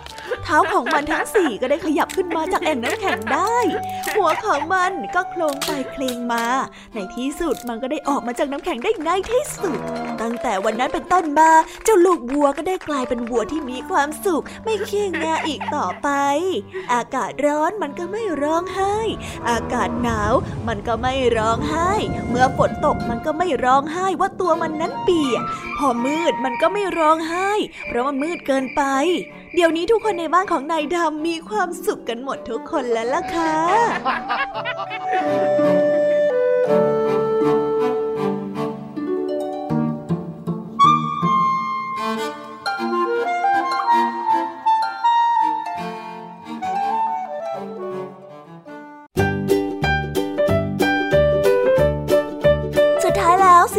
[0.43, 3.57] เท้าของมันทั้งสี่ก็ได้ขยับขึ้นมาจากแอ่งน้ำแข็งได้
[4.15, 6.45] หัวของมันก็โคลงไปเคลงมา
[6.93, 9.79] ในที่สุดมันก็ได้ออกมาจากน้ำแข็งได้ในที่สุด
[10.21, 11.51] ตั้งแต่วันนั้นเป็นต้นมา
[11.83, 16.09] เจ้าลูกวัวก็ได้กลายเป็นวัวที่มีความสุข ไม่เคียงงาอีกต่อไป
[16.93, 18.97] อากาศร้อนมันก็ไม่ร้องไห้
[19.49, 20.33] อากาศหนาว
[20.67, 21.91] มันก็ไม่ร้องไห้
[22.29, 25.41] เมื่อฝนตกมันก็ไม่ร้องไห้ว่าตัวมันนั้นเปียก
[25.77, 27.51] พอมืดมันก็ไม่ร้องไห้
[27.87, 28.83] เพราะมันมืดเกินไป
[29.55, 33.53] เดี๋ยวนี้ทุกคนในบ้านของนายดำมีความสุขกันหมดทุกคนแล้วล่ะค่ะ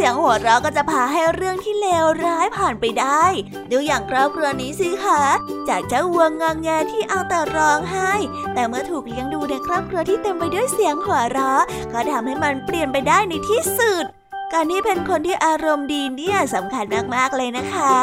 [0.07, 3.23] สียงหัวเราะก็จะพาให้เรื่องที่เลวร้ายผ่านไปได้
[3.71, 5.21] ดูอย่างครอบครัวนี้สิคะ
[5.69, 8.11] จากเจ้าวัวงองแงที่เอาแต่ร้องไห้
[8.53, 11.63] แต่เมื่อถูกเลี้ยงดูในครอบครัวที่เต็มไปด้วยเสียงหัวเราะ
[11.93, 14.05] ก็ทำให้มันเปลี่ยนไปได้ในที่สุด
[14.53, 17.95] การที่เป็นคนที่อารมณ์ดีเนี่ยสำคัญมากๆเลยนะคะ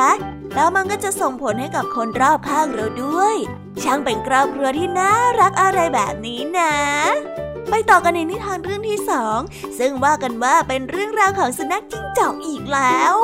[0.55, 3.37] แล้วมันก็จะส่งผลให้กับคนรอบข้างเราด้วย
[3.83, 6.75] ช่างเป็นครอบครัวที่น่ารักอะไรแบบนี้นะ
[7.70, 9.38] ไปต่อกันในนิทานเรื่องที่สอง
[9.79, 13.16] ซึ่งว่ากันว่าเป็นเรื่องราวของสุนัขจิ้งจอกอีกแล้ว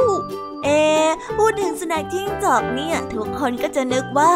[0.64, 0.68] เอ
[1.38, 4.30] พูดถึงสุนัขจิ้งจอกเนี่ย ทุกคนก็จะนึกว่า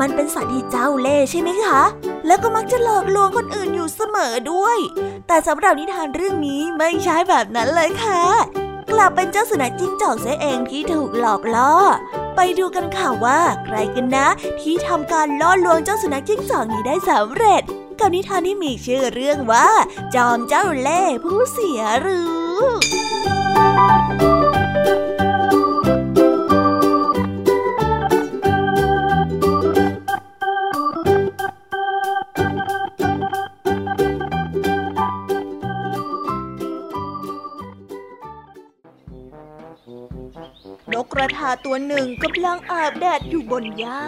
[0.00, 1.82] มันเป็นสัตว์ที่เจ้าเล่ใช่ไหมคะ
[2.26, 4.78] แล้วก็มักจะหลอกลวงคนอื่นอยู่เสมอด้วย
[5.26, 8.22] แต่สำหรับนิทานเรื่องนี้ไม่ใช่แบบนั้นเลยค่ะ
[8.92, 11.74] กลับเป็นเจ้าสุนัขจิ้งจอกเสียเองที่ถูกหลอกล่อ
[12.36, 14.26] ไปดูกันค่ะว่าใครกันนะ
[14.60, 17.62] ที่ทำการล่อลวงเจ้าสุนัขจิ้งจอกนี้ได้สำเร็จ
[18.00, 19.68] กับนิทานที่มีชื่อเรื่องว่า
[20.14, 24.27] จอมเจ้าเล่ห์ผู้เสียรู้
[41.64, 44.02] ตัวหนึ่งกำลังอาบแดดอยู่บนหญ้า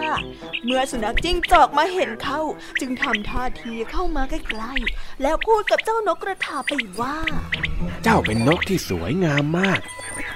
[0.65, 2.41] เมื่อสุนัขจิ้งจอกมาเห็นเข้า
[2.81, 7.19] จึงทำท่าทีเข้ามาใกล้ๆ แล้วพูดกับเจ้านกกระทาไปว่า
[8.03, 9.81] เจ้าเป็นนกที่สวยงามมาก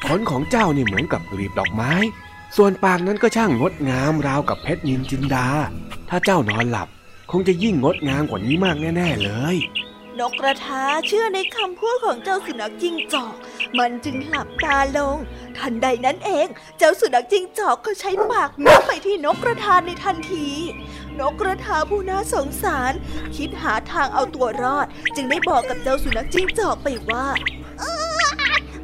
[0.06, 1.92] ขนของเจ้านี่เหมือนกับกลีบดอกไม้
[2.56, 5.46] ส่วนปากนั้นก็ช่างงดงามราวกับเพชรนินจินดา
[6.08, 6.88] ถ้าเจ้านอนหลับ
[7.30, 9.56] คงจะยิ่งงดงามกว่านี้มากแน่ ๆ เลย
[10.20, 13.34] นกกระทาเชื่อในคำพูดของเจ้าสุนัขจิ้งจอก
[13.78, 15.16] มันจึงหลับตาลง
[15.58, 16.46] ทันใดนั้นเอง
[16.78, 20.48] เจ้าสุนัขจิ้งจอกก็ใช้ปากงับไปที่นกกระทาในทันที
[21.20, 22.92] นกกระทาผู้น่าสงสาร
[23.36, 27.26] คิดหาทางเอาตัวรอด จึงได้บอกกับเจ้าสุนัขจิ้งจอกไปว่า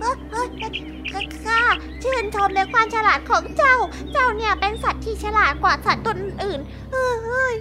[0.03, 1.63] ข้า
[2.03, 3.77] ชื่นชมในความฉลาดของเจ้า
[4.13, 6.61] เจ้าเนี่ยเป็นสัตว์ที่ฉลาดกว่าสัตว์ตัวอื่น
[6.93, 7.55] เฮ้ย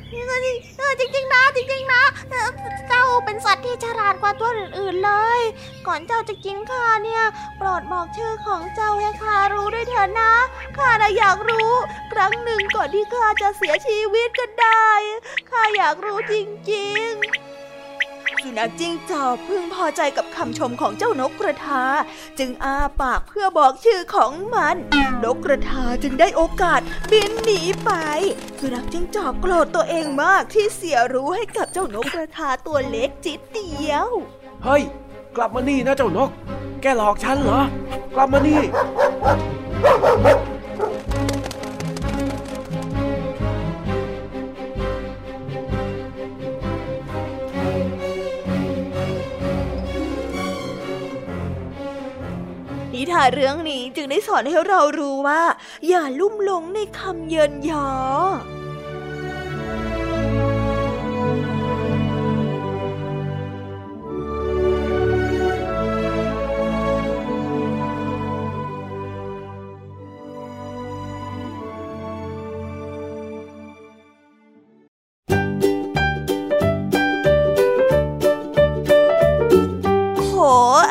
[0.78, 2.04] เออจริงๆนะจริงๆนะ
[2.88, 5.42] เจ้าเป็นสัตว์ที่ฉลาดกว่าตัวอื่นๆเลย
[5.88, 7.24] ก่อนเจ้าจะกินข้าเนี่ย
[7.58, 10.34] โปรดบอกชื่อของเจ้าให้ข้ารู้ด้วยเถอะนะ
[10.78, 11.72] ข้าอยากรู้
[12.14, 14.90] ครั้งหนึ่งก่อนที่ข้าจะเสียชีวิตก็ได้
[15.50, 16.36] ข้าอยากรู้จ
[16.72, 17.59] ริงๆ
[18.44, 21.84] สุนัขจิ้งจอกพึงพอใจกับคำชมของเจ้านกกระทา
[22.40, 24.76] จึงอ้าปากเพื่อบอกชื่อของมัน
[25.24, 27.92] นกกระทาจึงได้โอกาสบินหนีไป
[28.60, 34.08] สุนัขจิ้งจอกโกรธตัวเองมากที่เสียรู้ให้กับเจ้านกกระทาตัวเล็กจิตเดียว
[34.64, 34.84] เฮ้ย
[35.36, 36.30] กลับมานี่นะเจ้านก
[36.82, 37.62] แกหลอกฉันเหรอ
[38.16, 38.62] กลับมานี่
[53.14, 55.42] ทานเรื่องนี้จึงได้สอนให้เรารู้ว่า
[55.88, 57.88] อย่าลุ่มหลงในคำเยินยอ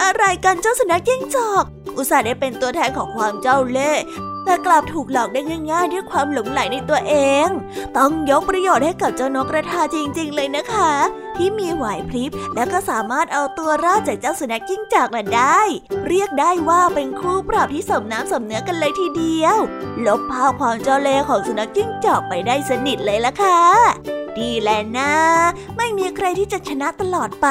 [0.03, 4.03] อะไรกันเจ้าสุนัขจิ้งจอก อุตส่าห์ได้เป็นตัวแทนของความเจ้าเล่ห์
[4.49, 5.41] แต่กลับถูกหลอกได้
[5.73, 7.15] ง่ายๆ ด้วยความหลงไหลในตัวเอ
[7.47, 7.49] ง
[7.97, 10.93] ต้องยกประโยชน์ให้กับเจ้านกกระทาจริง ๆ เลยนะคะ
[11.37, 15.61] ที่มีไหวพริบและก็สามารถเอาตัวรอดจากเจ้าสุนัขจิ้งจอกมาได้
[16.09, 19.57] เรียกได้ว่าเป็นคู่ปรับที่สมน้ำสมเนื้อกันเลยทีเดียว
[20.07, 23.61] ลบภาพความเจ้าเล่ห์ของสุนัขจิ้งจอกไปได้สนิทเลยละค่ะ
[24.39, 25.13] ดีแลนะ
[25.77, 27.49] ไม่มีใครที่จะชนะตลอดไป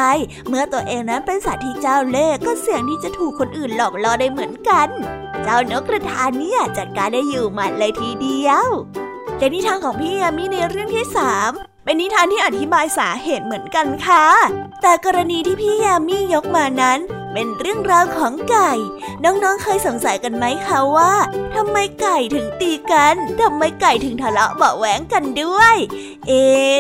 [0.48, 4.90] เมื่อตัวเองนั้นเป็นสัตว์ที่เจ้าเล่ห์ก็เสี่ยงที่จะถูกคนอื่นหลอกล่อได้เหมือนกัน
[5.50, 8.66] เจ้านกกระทานเนี่ยจัดการได้อยู่หมัดเลยทีเดียว
[9.38, 11.52] แต่นิทานของพี่ยามีในเรื่องที่สาม
[11.84, 14.26] เป็นนิทานที่อธิบายสาเหตุเหมือนกันค่ะ
[14.82, 17.00] แต่กรณีที่พี่ยามียกมานั้น
[17.34, 18.72] เป็นเรื่องราวของไก่
[19.24, 21.14] น้องๆ เคยสงสัยกันไหมคะว่า
[21.56, 25.76] ทำไมไก่ถึงตีกันทำไมไก่ถึงทะเลาะเบาแหวงกันด้วย
[26.28, 26.32] เอ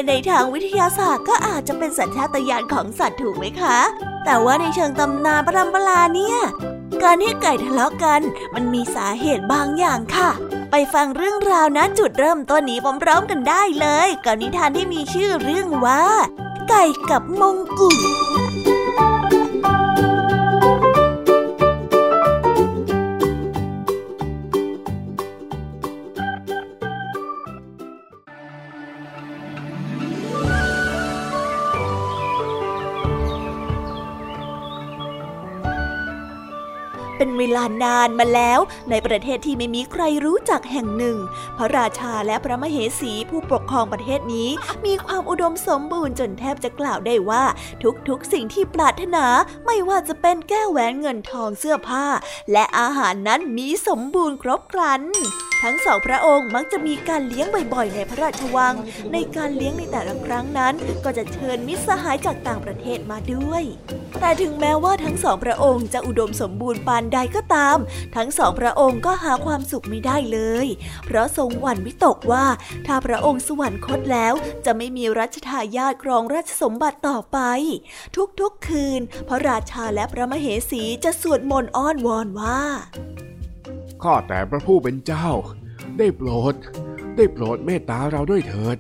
[0.08, 3.80] ในทางวิทยาศาสตร์ก็อาจจะเป็นสัญชาตญาณของสัตว์ถูกไหมคะ
[4.26, 6.40] แต่ว่าในเชิงตำนานประดำปลาเนี่ย
[7.04, 8.22] การที่ไก่ทะเลาะกัน
[8.54, 10.30] มันมีสาเหตุบางอย่างค่ะ
[10.72, 16.04] ไปฟังเรื่องราวนะจุดเริ่มต้นนี้พร้อมๆกันได้เลย กับนิทานที่มีชื่อเรื่องว่า
[16.70, 17.98] ไก่กับมงกุฎ
[37.38, 41.18] เป็นเวลานานมาแล้วในประเทศที่ไม่มีใครรู้จักแห่งหนึ่ง
[41.58, 44.50] พระราชาและพระมเหสีผู้ปกครองประเทศนี้
[44.86, 47.44] มีความอุดมสมบูรณ์จนแทบจะกล่าวได้ว่า
[48.08, 49.26] ทุกๆ สิ่งที่ปรารถนา
[49.66, 52.06] ไม่ว่าจะเป็นแก้วแหวนเงินทองเสื้อผ้า
[52.52, 55.02] และอาหารนั้นมีสมบูรณ์ครบครัน
[55.64, 58.76] ทั้งสองพระองค์มักจะมีการเลี้ยงบ่อยๆ ในพระราชวัง
[59.14, 60.74] ในการเลี้ยงในแต่ละครั้งนั้น
[61.04, 63.64] ก็จะเชิญมิตรสหายจากต่างประเทศมาด้วย
[64.20, 67.78] แต่ถึงแม้ว่าทั้งสองพระองค์จะอุดมสมบูรณ์ปานใดก็ตาม
[68.16, 70.68] ทั้งสองพระองค์ก็หาความสุขไม่ได้เลย
[71.06, 72.46] เพราะทรงหวั่นวิตกว่า
[72.88, 74.34] ถ้าพระองค์สวรรคตแล้ว
[74.66, 77.40] จะไม่มีรัชทายาทครองราชสมบัติต่อไป
[78.40, 82.62] ทุกๆคืน พระราชาและพระมเหสีจะสวดมนต์อ้อนวอนว่า
[84.04, 85.30] ข้าแต่พระผู้เป็นเจ้า
[85.98, 86.56] ได้โปรด
[87.18, 88.78] ได้โปรดเมตตาเราด้วยเถิด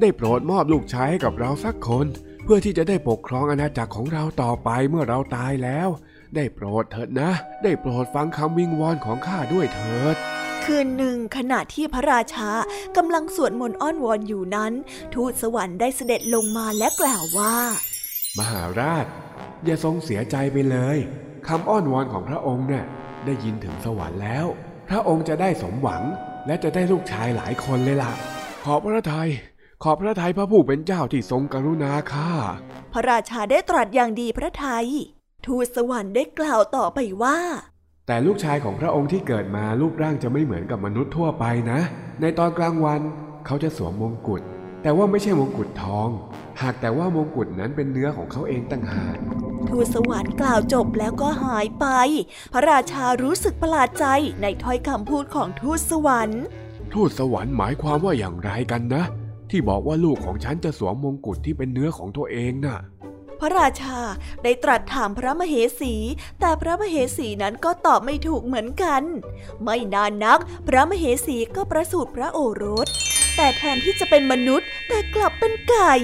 [0.00, 2.06] ได้โปรดมอบลูกชายให้กับเราสักคน
[2.44, 5.88] เพื่อที่จะได้ปกครองอาณาจักรของเราต่อไปเมื่อเราตายแล้ว
[6.36, 7.30] ได้โปรดเถิดนะ
[7.62, 10.16] ได้โปรดฟังคำวิงวอนของข้าด้วยเถิด
[10.64, 12.50] คืนหนึ่งขณะที่พระราชา
[12.96, 14.72] กำลังสวดมนต์อ้อนวอนอยู่นั้น
[15.14, 17.56] ทูตสวรรค์ได้เสด็จลงมาและกล่าวว่า
[18.38, 19.06] มหาราช
[19.64, 20.98] อย่าทรงเสียใจไปเลย
[21.48, 22.84] คำอ้อนวอนของพระองค์เนี่ย
[23.24, 24.46] ได้ยินถึงสวรรค์แล้ว
[24.88, 26.02] พระองค์จะได้สมหวัง
[26.46, 28.12] และจะได้ลูกชายหลายคนเลยล่ะ
[28.64, 29.28] ขอบพระทัย
[29.82, 32.30] ขอบพระทัยพระผู้เป็นเจ้าที่ทรงกรุณาข้า
[32.92, 34.88] พระราชาได้ตรัสอย่างดีพระทัย
[35.46, 37.38] ทูตสวรรค์ได้กล่าวต่อไปว่า
[38.06, 41.80] แต่ลูกชายของพระองค์ที่เกิดมารูปร่างจะไม่เหมือนกับมนุษย์ทั่วไปนะ
[42.20, 43.00] ในตอนกลางวัน
[43.46, 44.42] เขาจะสวมมงกุฎ
[44.82, 46.08] แต่ว่าไม่ใช่มงกุฎทอง
[46.60, 49.16] หากแต่ว่ามงกุฎนั้นเป็นเนื้อของเขาเองต่างหาก
[49.68, 51.86] ทูตสวรรค์กล่าวจบแล้วก็หายไป
[52.52, 54.06] พระราชารู้สึกประหลาดใจ
[54.42, 56.42] ในถ้อยคำพูดของทูตสวรรค์
[56.92, 59.04] ทูตสวรรค์หมายความว่าอย่างไรกันนะ
[59.50, 62.91] ที่บอกว่าลูกของฉันจะสวมมงกุฎที่เป็นเนื้อของตัวเองนะ่ะพ
[63.42, 64.00] พระราชา
[64.42, 65.94] ได้ตรัสถามพระมเหสี
[66.40, 69.02] แต่พระมเหสีนั้นก็ตอบไม่ถูกเหมือนกัน
[69.62, 70.38] ไม่นานนัก
[70.68, 72.88] พระมเหสีก็ประสูติพระโอรส
[73.36, 75.94] แต่แทนที่จะเป็นมนุษย์ แต่กลับเป็นไก่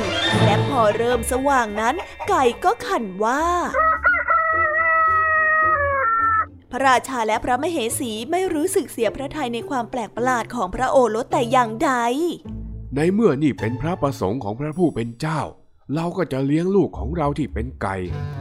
[0.45, 1.95] และพอเริ่มสว่างนั้น
[2.29, 3.45] ไก่ก็ขันว่า
[6.71, 11.93] พระราชาและพระมเหสีไม่รู้สึกเสียพระทัยในความแปลกประหลาดของพระโอรสแต่อย่างใด
[12.95, 15.43] ในเมื่อนี่เป็นพระประสงค์ของพระผู้เป็นเจ้า
[15.95, 17.97] เราก็จะเลี้ยงลูกของเราที่เป็นไก่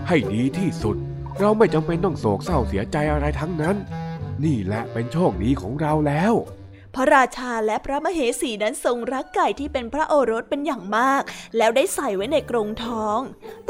[0.08, 0.98] ให้ดีที่สุด
[1.39, 3.76] เราไม่จำเป็นต้องโศกเศร้าเสียใจอะไรทั้งนั้น
[4.43, 6.34] นี่แหละเป็นโชคดีของเราแล้ว
[6.96, 11.22] พระราชาและพระมเหสีนั้นทรงรักไก่ที่เป็นพระโอรสเป็นอย่างมาก
[11.58, 13.20] แล้วได้ใส่ไว้ในกรงท้อง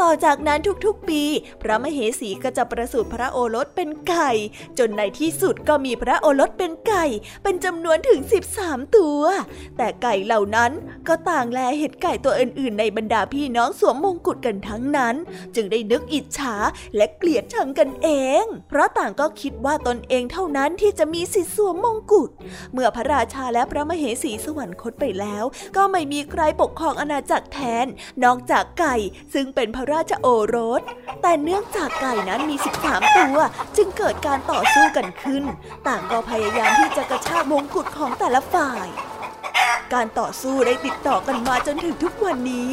[0.01, 1.23] ต่อจากนั้นทุกๆปี
[1.61, 4.31] พระมเหสีก็จะประสูติพระโอรสเป็นไก่
[4.79, 7.05] จนในที่สุดก็มีพระโอรสเป็นไก่
[7.43, 8.19] เป็นจำนวนถึง
[8.57, 9.21] 13 ตัว
[9.77, 10.71] แต่ไก่เหล่านั้น
[11.07, 15.15] ก็ต่างแลเห็นไก่ตัวอื่นๆ ในบรรดาพี่น้องสวมมงกุฎกันทั้งนั้น
[15.55, 16.55] จึงได้นึกอิจฉา
[16.95, 18.09] และเกลียดชังกันเอ
[18.41, 22.29] ง เพราะต่างก็คิดว่าตนเองเท่านั้นที่จะมีสิทธิสวมมงกุฎ
[22.73, 25.43] เมื่อพระราชาและพระมเหสีสวรรคตไปแล้ว
[25.75, 27.85] ก็ไม่มีใครปกครองอาณาจักรแทน
[28.23, 28.95] นอกจากไก่
[29.33, 30.81] ซึ่งเป็นพระราชโอรส
[31.21, 32.55] แต่เนื่องจากไก่นั้นมี
[32.85, 33.37] 13 ตัว
[33.77, 35.43] จึงเกิดการต่อสู้กันขึ้น
[35.87, 38.87] ต่างก็พยายามที่จะกระชากมงกุฎของแต่ละฝ่าย
[39.93, 42.71] การต่อสู้ได้ติดต่อกันมาจนถึงทุกวันนี้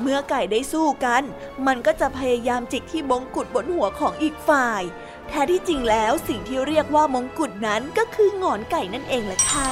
[0.00, 1.22] เมื่อไก่ได้สู้กัน
[1.66, 4.82] มันก็จะพยายามจิกที่มงกุฎบนหัวของอีกฝ่าย
[5.28, 9.70] แท้ที่จริงแล้วสิ่งที่เรียกว่ามงกุฎนั้นก็คืองอนไก่นั่นเองแหละค่ะ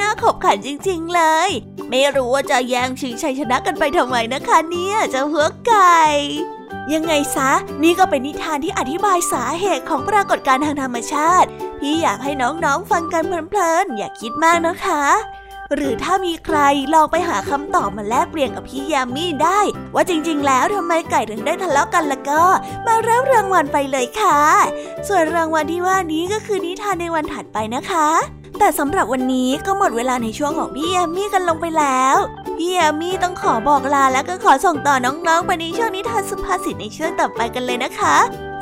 [0.00, 1.50] น่าขบขันจริง ๆ เลย
[1.90, 6.00] ไม่รู้ว่าจะแย่งชิงชัยชนะกันไปทำไมนะคะเนี่ยเจ้าหัวไก่
[6.94, 7.50] ยังไงซะ
[7.82, 15.04] นี่ก็เป็นนิทานที่อธิบายสาเหตุของปรากฏการณ์ทางธรรมชาติ พี่อยากให้น้องๆฟังกันเพลินๆ อย่าคิดมากนะคะ
[15.76, 16.58] หรือถ้ามีใคร
[16.94, 19.60] ลองไปหาคำตอบมาแลกเปลี่ยนกับพี่ยามีได้
[19.94, 22.42] ว่าจริงๆ แล้วทำไมไก่ถึงได้ทะเลาะกันล้วก็
[22.86, 24.40] มารับรางวัลไปเลยค่ะ
[25.08, 28.08] ส่วนรางวัลที่ว่านี้ก็คือนิทานในวันถัดไปนะคะ
[28.64, 32.16] แต่สำหรับวันนี้ก็หมดเวลาในช่วงของพี่แอมมี่กันลงไปแล้ว
[32.58, 38.16] พี่แอมมี่ต้องขอบอกลาและก็ขอส่งต่อน้องๆไปในช่วงนิทานสุภาษิตในช่วงต่อไปกันเลยนะคะ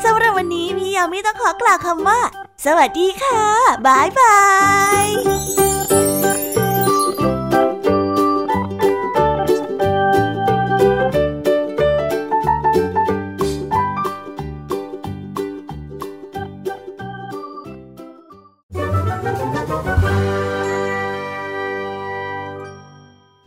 [0.05, 2.21] สำหรับวันนี้พี่แอมมี่ต้องขอกล่าวคำว่า
[2.65, 3.45] สวัสดีค่ะ
[3.87, 4.39] บายบา
[5.05, 5.70] ย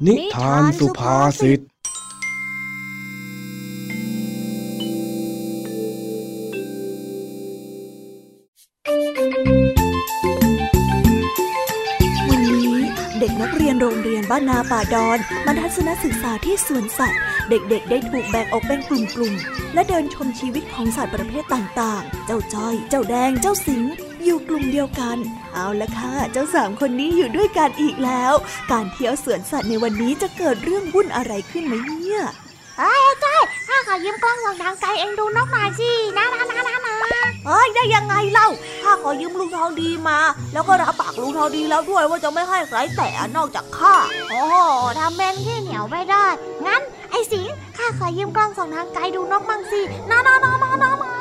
[0.06, 1.60] นิทานสุภาษิต
[12.30, 12.74] วันนี้
[13.20, 23.84] เด็กนักเรียนโรงเรียนบ้านนาป่าดอนมาทัศนศึกษาที่สวนสัตว์ เด็กๆ ได้ถูกแบ่งออกเป็นกลุ่มๆ และเดินชมชีวิตของสัตว์ประเภทต่างๆ เจ้าจ้อย เจ้าแดง เจ้าสิง
[24.26, 25.18] อยู่กลุ่มเดียวกัน
[25.54, 28.34] เอาละค่ะ เจ้าสามคนนี้อยู่ด้วยกันอีกแล้ว
[28.72, 32.22] การเที่ยวสวนสัตว์ในวันนี้จะเกิดเรื่องวุ่นอะไรขึ้นไหมเนี่ย
[32.80, 38.48] เอ้ยจ้อยข้าขอยืมกล้องส่องทางไกลเองดูนกหน่อยสินะนะนะนะนะเฮ้ยได้ยังไงเล่า
[38.84, 40.20] ข้าขอยืมลุงทองดีมา
[40.54, 43.96] แล้วก็รับปากลุงทองดีแล้วด้วยว่าจะไม่ให้ใครแตะนอกจากข้า
[44.30, 44.56] โอ้โห
[45.00, 46.26] ทำเป็นขี้เหนียวไม่ได้
[46.66, 47.48] งั้นไอ้สิง
[47.78, 51.13] ข้าขอยืมกล้องส่องทางไกลดูนกมั่งสินะนะนะนะนะนะ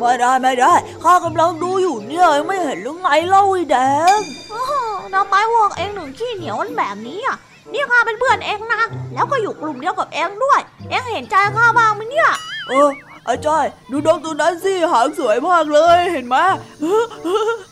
[0.00, 0.74] ไม่ได้ไม่ได้
[1.04, 3.76] ข้ากำลังดูอยู่เนี่ยไม่เห็นหรือไงเล่าไอ้แด
[4.16, 4.20] ง
[4.50, 4.72] โอ้โห
[5.14, 7.36] ทำไมพวกเองหนึ่งขี้เหนียวแบบนี้อะ
[7.72, 8.82] นี่ข้าเป็นเพื่อนเองนะ
[9.14, 12.30] แล้วก็อยู่กลุ่มเดียวกับเองด้วย เองเห็นใจข้าบ้างไหมเนี่ย
[12.68, 12.90] เออ
[13.24, 16.36] ไอ้จ้อยดูนกตัวนั้นสิหางสวยมากเลยเห็นไหม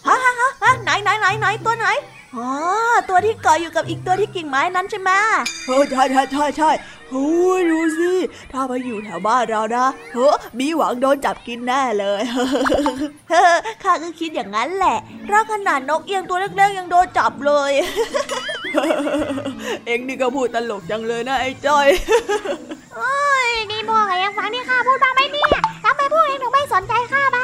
[0.07, 1.87] ฮะฮะฮะฮะไหนไหนไหนไหนตัวไหน
[2.37, 2.51] อ๋อ
[3.09, 5.11] ตัวที่เกาะอยู่กับอีกตัวที่กิ่งไม้นั้นใช่ไหม
[5.67, 6.71] เออใช่ใช่ใช่ใช่
[7.11, 7.29] โอ้
[7.59, 8.13] ยดูสิ
[8.53, 12.23] ถ้ามาอยู่แถวบ้านเรานะเฮ้อมีหวังโดนจับกินแน่เลย
[13.31, 17.73] เฮ้อข้าก็คิดอย่างนั้นแหละเพราะขนาดนกเอียงตัวเล็กๆยังโดนจับเลย
[19.87, 21.87] เอ็งนี่ก็พูดตลกจังเลยนะไอ้จ้อย
[22.97, 25.51] เฮ้ยนี่พวกเองฟังที่ข้าพูดบ้างไหมเนี่ย
[25.85, 27.44] ทำไมพวกเองถึงไม่สนใจข้าบ้า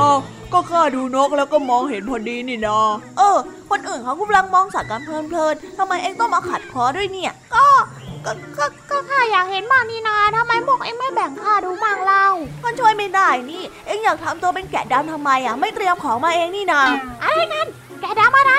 [0.00, 0.18] อ้าว
[0.52, 2.78] ก็ข้าดูนกแล้วก็มองเห็นพอดีนี่นา
[3.18, 3.36] เออ
[3.70, 7.66] คนอื่นเขากำลังมองสัตว์กันเพลินๆทำไมเอ็งต้องมาขัดคอด้วยเนี่ย ก็
[8.24, 12.26] ก็ก็ก็ข้าอยากเห็นบ้างนี่นาทำไมพวกเองไม่แบ่งข้าดูบ้างเล่า
[12.62, 16.80] ก็ช่วยไม่ได้นี่ เอ็งอยากทำตัวเป็นแกะดำทำไมอะ ไม่เตรียมของมาเองนี่นา
[17.22, 17.66] อะไรกัน
[18.00, 18.52] แกดำอะไร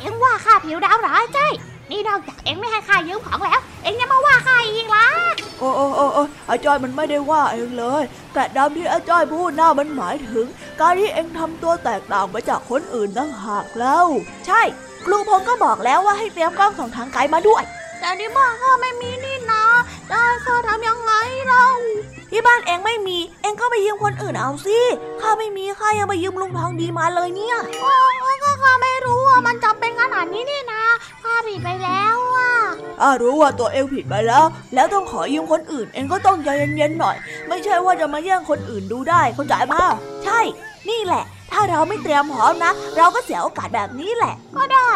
[0.00, 1.52] เอ็งว่าข้าผิวดำเหรอไอ้ใจอย
[1.92, 5.06] นี่นอกจากเอ็งไม่ให้ข้ายืมของแล้ว เอ็งยังมาว่าข้าอีกล่ะ
[5.58, 8.02] โอ้โอ้โอ้โอ้อาจารย์มันไม่ได้ว่าเองเลย
[8.34, 10.46] แต่ดำที่อาจารย์พูดน่ามันหมายถึง
[10.80, 14.06] การที่เองทำตัวแตกต่างไปจากคนอื่นตั้งหากแล้ว
[14.46, 14.60] ใช่
[15.04, 17.62] ครูพงก็บอกแล้วว่าให้เตรียมกล้องส่องทางไกลมาด้วย
[18.00, 19.64] แต่ที่บ้านข้าไม่มีนี่นะ
[20.10, 21.12] จะให้ข้าทำยังไง
[21.48, 21.66] เรา
[22.34, 24.78] ที่บ้านเอ็งไม่มี เอ็งก็ไปยืมคนอื่นเอาสิ
[25.20, 27.92] ข้าไม่มีข้ายังไปยืมลุงทองดีมาเลยเนี่ยโอ้
[28.42, 30.84] ก็ข้าไม่รู้ว่ามันจำเป็นขนาดนี้นี่นะ
[31.22, 32.52] ข้าผิดไปแล้วอะ
[33.00, 37.16] ถ้ารู้ว่าตัวเองผิดไปแล้ว แล้วต้องขอยืมคนอื่น เองก็ต้องใจเย็นๆหน่อย
[37.48, 39.84] ไม่ใช่ว่าจะมาแย่งคนอื่นดูได้เข้าใจป่ะ
[40.24, 40.40] ใช่
[40.90, 44.90] นี่แหละ ถ้าเราไม่เตรียมพร้อมนะ เราก็เสียโอกาสแบบนี้แหละ ก็ได้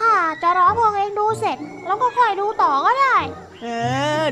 [0.00, 1.56] ข้าจะรอพวกเองดูเสร็จ
[1.86, 3.16] แล้วก็ค่อยดูต่อก็ได้
[3.60, 3.66] แหม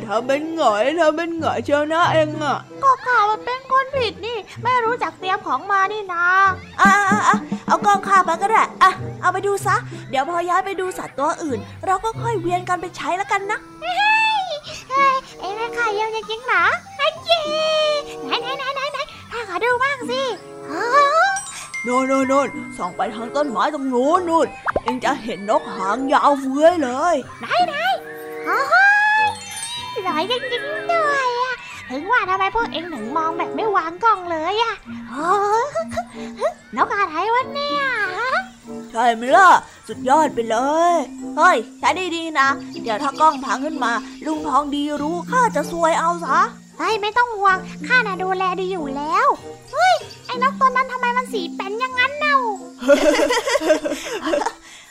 [0.07, 6.27] ทำเป็นหงอยทำเป็นหงอยเชียวนะเองอะ ก็ข้ามันเป็นคนผิดนี่ ไม่รู้จักเตรียมของมานี่นะ
[6.81, 9.77] อะอะอะเอากล้องข้ามาก็ได้อะเอาไปดูซะ
[10.11, 16.65] เดี๋ยวพอย้ายไปดูสัตว์ตัวอื่น เราก็ค่อยเวียนกันไปใช้แล้วกันนะเฮ้ยเอ็งให้ข้าเยี่ยมจริงๆเหรอ
[16.99, 17.41] ไอ้เย้
[18.25, 18.99] ไหนไหนไหนไหนไหน
[19.33, 20.23] ข้าขอดูบ้างสิ
[20.71, 21.26] ฮะ
[21.87, 24.47] โน่นโน่นโน่นส่องไปทางต้นไม้ตรงนู้นนู่น
[24.83, 27.75] เองจะเห็นนกหางยาวเฟื้อยเลยไหนไหน
[28.49, 28.61] ฮะ
[29.95, 31.55] สวยจริงๆด้วยอะ
[31.91, 34.75] ถึงว่าทำไมพวกเอ็งถึงมองแบบไม่วางกล้องเลยอะ
[35.13, 37.83] ฮะนกอะไรวะเนี่ย
[38.19, 38.33] ฮะ
[38.91, 39.49] ใช่ไหมล่ะ
[39.89, 40.57] สุดยอดไปเล
[40.93, 40.95] ย
[41.37, 42.49] เฮ้ยใช้ดีๆนะ
[42.83, 43.93] เดี๋ยวถ้ากล้องพังขึ้นมา
[44.27, 46.41] ลุงทองดีรู้ข้าจะซวยเอาซะ
[46.79, 49.27] เฮ้ยไม่ต้องห่วงข้าน่ะดูแลดีอยู่แล้ว
[49.73, 49.95] เฮ้ย
[50.27, 51.76] ไอ้นกตัวนั้นทำไมมันสีเป็นอย่างนั้นเน่า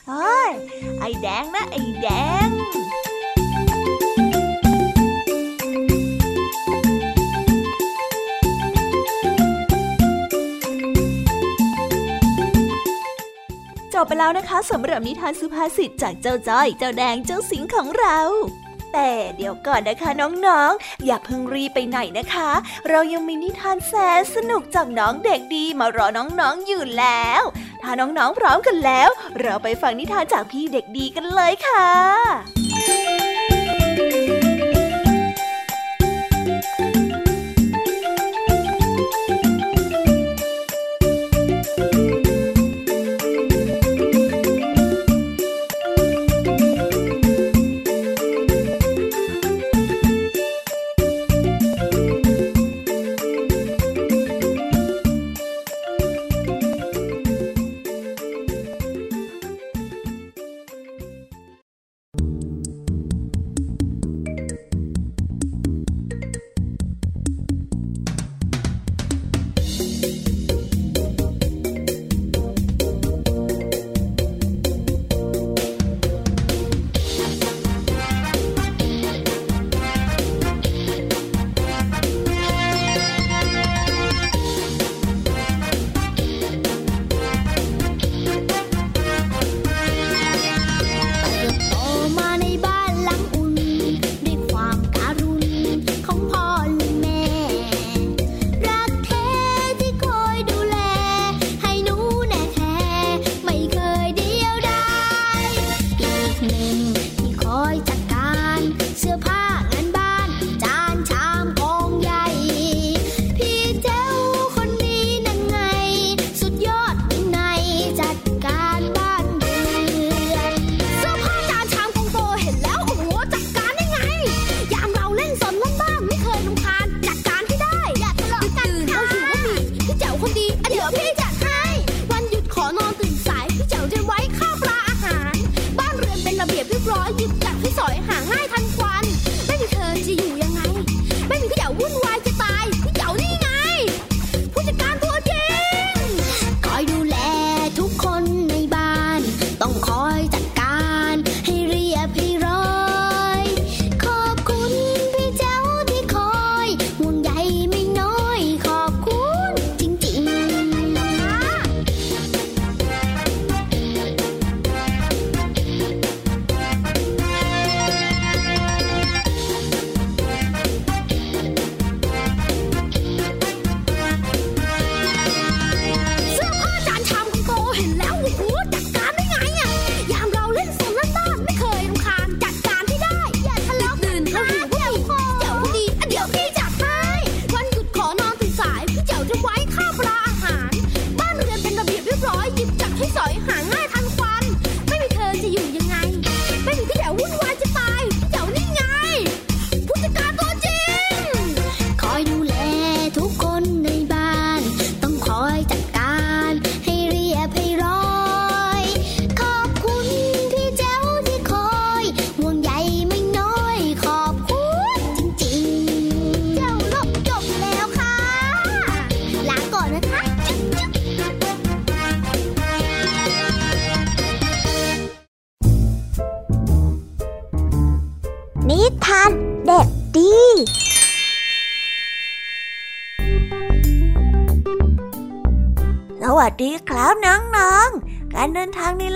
[0.08, 0.52] เฮ้ย
[1.00, 2.08] ไอ้แดงนะไอ้แด
[2.48, 2.50] ง
[13.94, 18.18] จบไปแล้วนะคะสำหรับนิทานสุภาษิตจากเจ้าจ้อย เจ้าแดงเจ้าสิงของเรา
[18.96, 22.50] แต่เดี๋ยวก่อนนะคะน้องๆอย่าเพิ่งรีไปไหนนะคะ
[22.90, 27.42] เรายังมีนิทานแสนสนุกจากน้องเด็กดีมารอน้องๆอยู่แล้ว
[27.82, 32.65] ถ้าน้องๆพร้อมกันแล้ว เราไปฟังนิทานจากพี่เด็กดีกันเลยค่ะ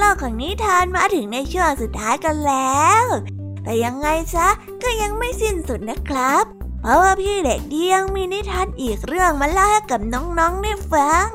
[0.10, 3.06] นทางในโลกของนิทานมาถึงในช่วงสุดท้ายกันแล้ว
[3.64, 4.48] แต่ยังไงซะ
[4.84, 6.44] ก็ยังไม่สิ้นสุดนะครับ
[6.82, 11.28] เพราะว่าพี่เด็กดียังมีนิทานอีกเรื่องมาเล่าให้กับน้องๆได้ฟัง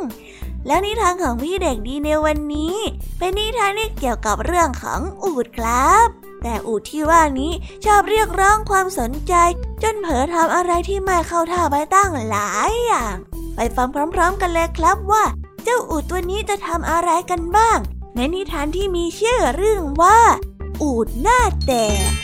[0.67, 2.77] แล้วนิทานของพี่เด็กดีในวันนี้
[3.19, 6.07] เป็นนิทานที่เกี่ยวกับเรื่องของอูดครับ
[6.43, 7.53] แต่อูดที่ว่านี้
[7.85, 9.35] ชอบเรียกร้องความสนใจ
[9.83, 13.15] จนเผลอทำอะไรที่ไม่เข้าท่าไปตั้งหลายอย่าง
[13.57, 15.25] ไปฟังพร้อม ๆ กันเลยครับว่า
[15.65, 17.79] เจ้าอูดตัวนี้จะทำอะไรกันบ้าง
[18.17, 20.21] ในนิทานที่มีชื่อเรื่องว่า
[20.83, 22.24] อูดหน้าแตก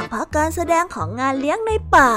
[0.00, 2.10] างพักการแสดงของงานเลี้ยงในป่า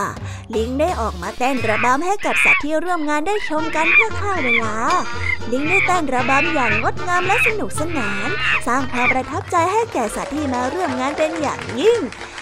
[0.56, 4.76] ลิงได้ออกมาเต้นระบำให้กับสัตว์ที่ร่วมงานได้ชมกันเพื่อฆ่าเวลา
[5.52, 8.30] ลิงได้เต้นระบำอย่างงดงามและสนุกสนาน
[8.68, 12.00] สร้างความประทับใจให้แก่สัตว์ที่มาร่วมงานเป็นอย่างยิ่ง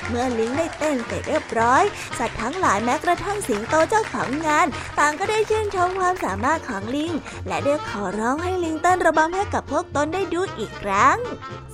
[0.10, 1.84] เมื่อลิงได้เต้นเสร็จเรียบร้อย
[2.18, 4.68] สัตว์ทั้งหลายแม้กระทั่งสิงโตเจ้าของงาน
[5.00, 7.14] ต่างก็ได้ชื่นชมความสามารถของลิง
[7.48, 11.18] และได้ขอร้องให้ลิงเต้นระบำให้กับพวกตนได้ดูอีกครั้ง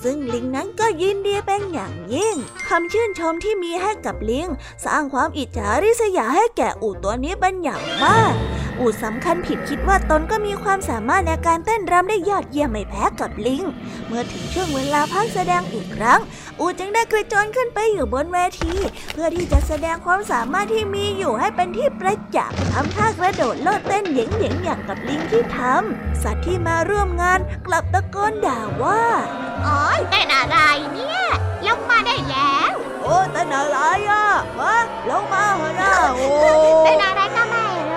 [0.04, 2.36] ซึ่งลิงนั้นก็ยินดีเป็นอย่างยิ่ง
[2.70, 4.48] คำชื่นชมที่มีให้กับลิง
[4.86, 8.34] สร้างความอิจฉาริษยาให้แก่อู่ตัวนี้เป็นอย่างมาก
[8.80, 13.64] อูดสำคัญผิดคิดว่าตนก็มีความสามารถในการเต้นรำได้ยอดเยี่ยมไม่แพ้กับลิง
[14.08, 16.20] เมื่อถึงช่วงเวลาพักแสดงอีกครั้ง
[16.60, 18.74] อูดจึงได้กระโจนขึ้นไปอยู่บนเวที
[19.14, 29.04] เพื่อที่จะแสดงความสามารถที่มีอยู่ให้เป็นที่ประจักษ์ทำท่ากระโดดโลดเต้นเหย่งๆอย่างกับลิงที่ทำสัตว์ที่มาร่วมงานกลับตะโกนด่าว่า
[29.66, 30.58] อ๋อเต้นอะไร
[30.94, 31.22] เนี่ย
[31.68, 33.78] ลงมาได้แล้วโอ้เต้นอะไร
[34.10, 34.26] อะ
[34.60, 34.76] วะ
[35.10, 36.28] ลงมาเหรอนะโอ้
[36.84, 37.94] เต้นอะไรก็ไม่ร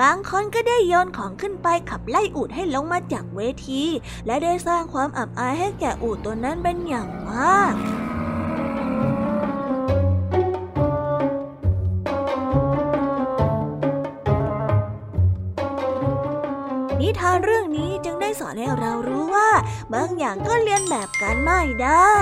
[0.00, 3.82] บางคนก็ได้โยนของขึ้นไปขับไล่อูดให้ลงมาจากเวที
[4.26, 7.74] และได้สร้างความอับอายให้แก่อูดตัวนั้นเป็นอย่างมาก
[17.00, 19.50] นิทานเรื่องนี้จึงได้สอนให้เรารู้ว่า
[19.94, 22.18] บางอย่างก็เรียนแบบกันไม่ได้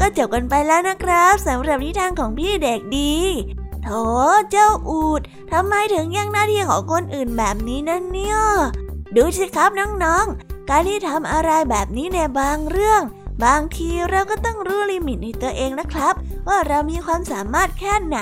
[0.00, 3.14] ก็จบกันไปแล้วนะครับสำหรับนิทานของพี่เด็กดี
[3.82, 3.88] โถ
[4.50, 5.20] เจ้าอูด
[5.52, 8.36] ทำไมถึงแย่งหน้าที่ของคนอื่นแบบนี้นั่นเนี่ย
[9.16, 9.70] ดูสิครับ
[10.04, 13.02] น้องๆ การที่ทำอะไรแบบนี้ในบางเรื่อง
[13.44, 16.14] บางทีเราก็ต้องรู้ลิมิตในตัวเองนะครับ
[16.48, 18.18] ว่าเรามีความสามารถแค่ไหน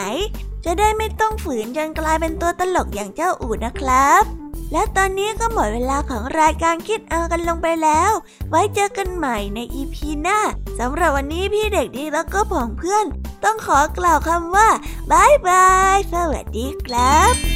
[0.65, 4.36] จะได้ไม่ต้องฝืนจนกลายเป็นตัวตลกอย่างเจ้าอูดนะครับ
[4.73, 8.11] และตอนนี้ก็หมดเวลาของรายการคิดเอากันลงไปแล้ว
[8.51, 10.39] ไว้เจอกันใหม่ในอีพีหน้า
[10.79, 13.05] สำหรับวันนี้พี่เด็กดีแล้วก็ผองเพื่อน
[13.45, 14.69] ต้องขอกล่าวคำว่า
[15.11, 17.56] บายบายสวัสดีครับ